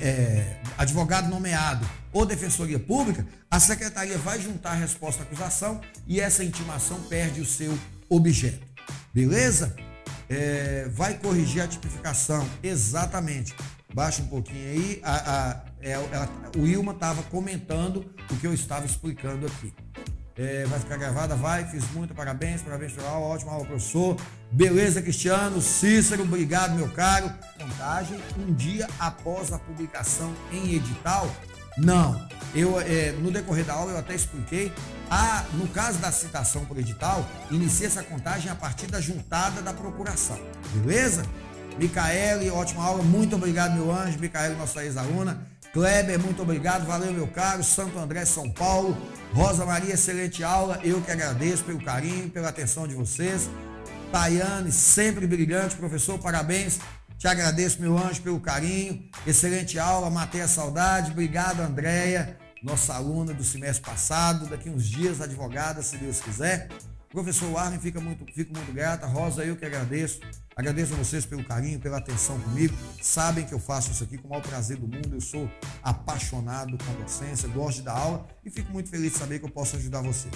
[0.00, 6.20] é, advogado nomeado ou defensoria pública, a secretaria vai juntar a resposta à acusação e
[6.20, 7.76] essa intimação perde o seu
[8.14, 8.66] objeto.
[9.12, 9.74] Beleza?
[10.28, 13.54] É, vai corrigir a tipificação, exatamente.
[13.94, 15.00] Baixa um pouquinho aí.
[15.02, 19.72] A, a, é, ela, o Ilma estava comentando o que eu estava explicando aqui.
[20.34, 21.66] É, vai ficar gravada, vai.
[21.66, 24.16] Fiz muito, parabéns, parabéns aula, ótima aula, professor.
[24.50, 27.30] Beleza, Cristiano, Cícero, obrigado, meu caro.
[27.58, 31.30] Contagem um dia após a publicação em edital?
[31.76, 32.26] Não.
[32.54, 34.72] Eu, é, no decorrer da aula eu até expliquei.
[35.10, 39.72] A, no caso da citação por edital, inicia essa contagem a partir da juntada da
[39.72, 40.38] procuração.
[40.74, 41.22] Beleza?
[41.78, 43.02] Micaele, ótima aula.
[43.02, 44.18] Muito obrigado, meu anjo.
[44.18, 45.46] Micaele, nossa ex-aluna.
[45.72, 46.86] Kleber, muito obrigado.
[46.86, 47.64] Valeu, meu caro.
[47.64, 48.96] Santo André, São Paulo.
[49.32, 50.78] Rosa Maria, excelente aula.
[50.84, 53.48] Eu que agradeço pelo carinho, pela atenção de vocês.
[54.10, 55.76] Tayane, sempre brilhante.
[55.76, 56.78] Professor, parabéns.
[57.22, 59.08] Te agradeço, meu anjo, pelo carinho.
[59.24, 61.12] Excelente aula, matei a saudade.
[61.12, 64.48] Obrigado, Andréia, nossa aluna do semestre passado.
[64.48, 66.66] Daqui uns dias, advogada, se Deus quiser.
[67.12, 69.06] Professor Arlen, fica muito, fico muito grata.
[69.06, 70.20] Rosa, eu que agradeço.
[70.56, 72.74] Agradeço a vocês pelo carinho, pela atenção comigo.
[73.02, 75.14] Sabem que eu faço isso aqui com o maior prazer do mundo.
[75.14, 75.50] Eu sou
[75.82, 79.44] apaixonado com a docência, gosto de dar aula e fico muito feliz de saber que
[79.44, 80.34] eu posso ajudar vocês.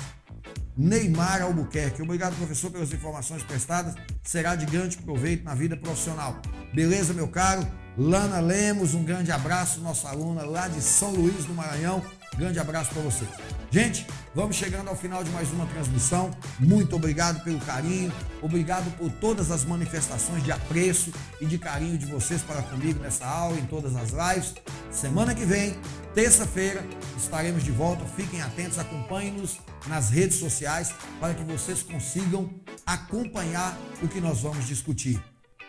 [0.77, 3.95] Neymar Albuquerque, obrigado, professor, pelas informações prestadas.
[4.23, 6.41] Será de grande proveito na vida profissional.
[6.75, 7.67] Beleza, meu caro?
[7.97, 12.03] Lana Lemos, um grande abraço, nossa aluna lá de São Luís do Maranhão.
[12.37, 13.31] Grande abraço para vocês.
[13.71, 16.31] Gente, vamos chegando ao final de mais uma transmissão.
[16.59, 18.13] Muito obrigado pelo carinho,
[18.43, 21.11] obrigado por todas as manifestações de apreço
[21.41, 24.55] e de carinho de vocês para comigo nessa aula, em todas as lives.
[24.91, 25.77] Semana que vem,
[26.15, 26.85] terça-feira,
[27.17, 28.05] estaremos de volta.
[28.05, 32.51] Fiquem atentos, acompanhem-nos nas redes sociais para que vocês consigam
[32.85, 35.23] acompanhar o que nós vamos discutir.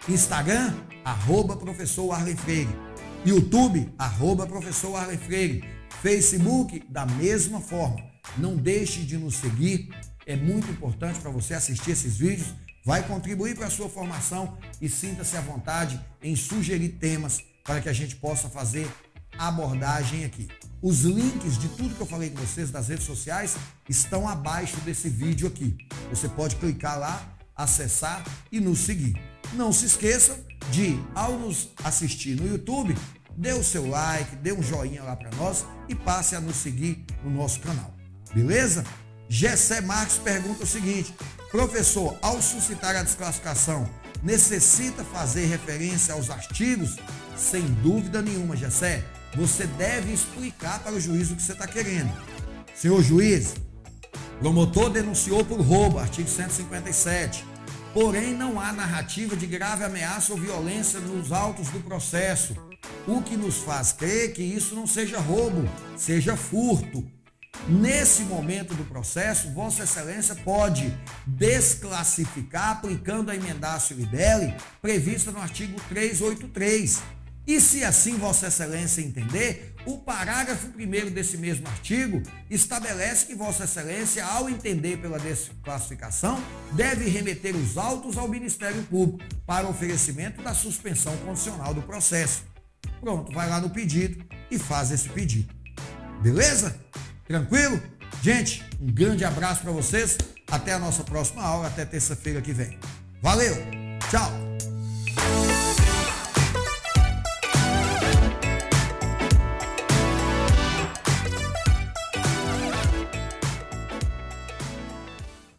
[0.07, 2.69] Instagram, arroba professor Arlen Freire.
[3.25, 5.76] YouTube, arroba professor Arlen Freire.
[6.01, 8.03] Facebook, da mesma forma.
[8.37, 9.89] Não deixe de nos seguir.
[10.25, 12.53] É muito importante para você assistir esses vídeos.
[12.85, 17.89] Vai contribuir para a sua formação e sinta-se à vontade em sugerir temas para que
[17.89, 18.87] a gente possa fazer
[19.37, 20.47] abordagem aqui.
[20.81, 23.57] Os links de tudo que eu falei com vocês das redes sociais
[23.89, 25.77] estão abaixo desse vídeo aqui.
[26.09, 29.19] Você pode clicar lá, acessar e nos seguir.
[29.53, 30.39] Não se esqueça
[30.71, 32.95] de, ao nos assistir no YouTube,
[33.37, 37.05] dê o seu like, dê um joinha lá para nós e passe a nos seguir
[37.23, 37.93] no nosso canal.
[38.33, 38.83] Beleza?
[39.29, 41.13] Gessé Marques pergunta o seguinte:
[41.51, 43.87] professor, ao suscitar a desclassificação,
[44.23, 46.97] necessita fazer referência aos artigos?
[47.37, 49.03] Sem dúvida nenhuma, Gessé.
[49.35, 52.11] Você deve explicar para o juiz o que você está querendo.
[52.73, 53.53] Senhor juiz,
[54.39, 57.45] promotor denunciou por roubo, artigo 157.
[57.93, 62.66] Porém, não há narrativa de grave ameaça ou violência nos autos do processo
[63.07, 67.05] o que nos faz crer que isso não seja roubo, seja furto.
[67.67, 75.79] Nesse momento do processo, Vossa Excelência pode desclassificar aplicando a emendácio libelli prevista no artigo
[75.89, 77.01] 383.
[77.45, 83.63] E se assim Vossa Excelência entender, o parágrafo 1 desse mesmo artigo estabelece que Vossa
[83.63, 90.53] Excelência, ao entender pela desclassificação, deve remeter os autos ao Ministério Público para oferecimento da
[90.53, 92.43] suspensão condicional do processo.
[92.99, 95.53] Pronto, vai lá no pedido e faz esse pedido.
[96.21, 96.75] Beleza?
[97.27, 97.81] Tranquilo?
[98.21, 100.17] Gente, um grande abraço para vocês.
[100.49, 102.79] Até a nossa próxima aula, até terça-feira que vem.
[103.21, 103.55] Valeu!
[104.09, 104.31] Tchau!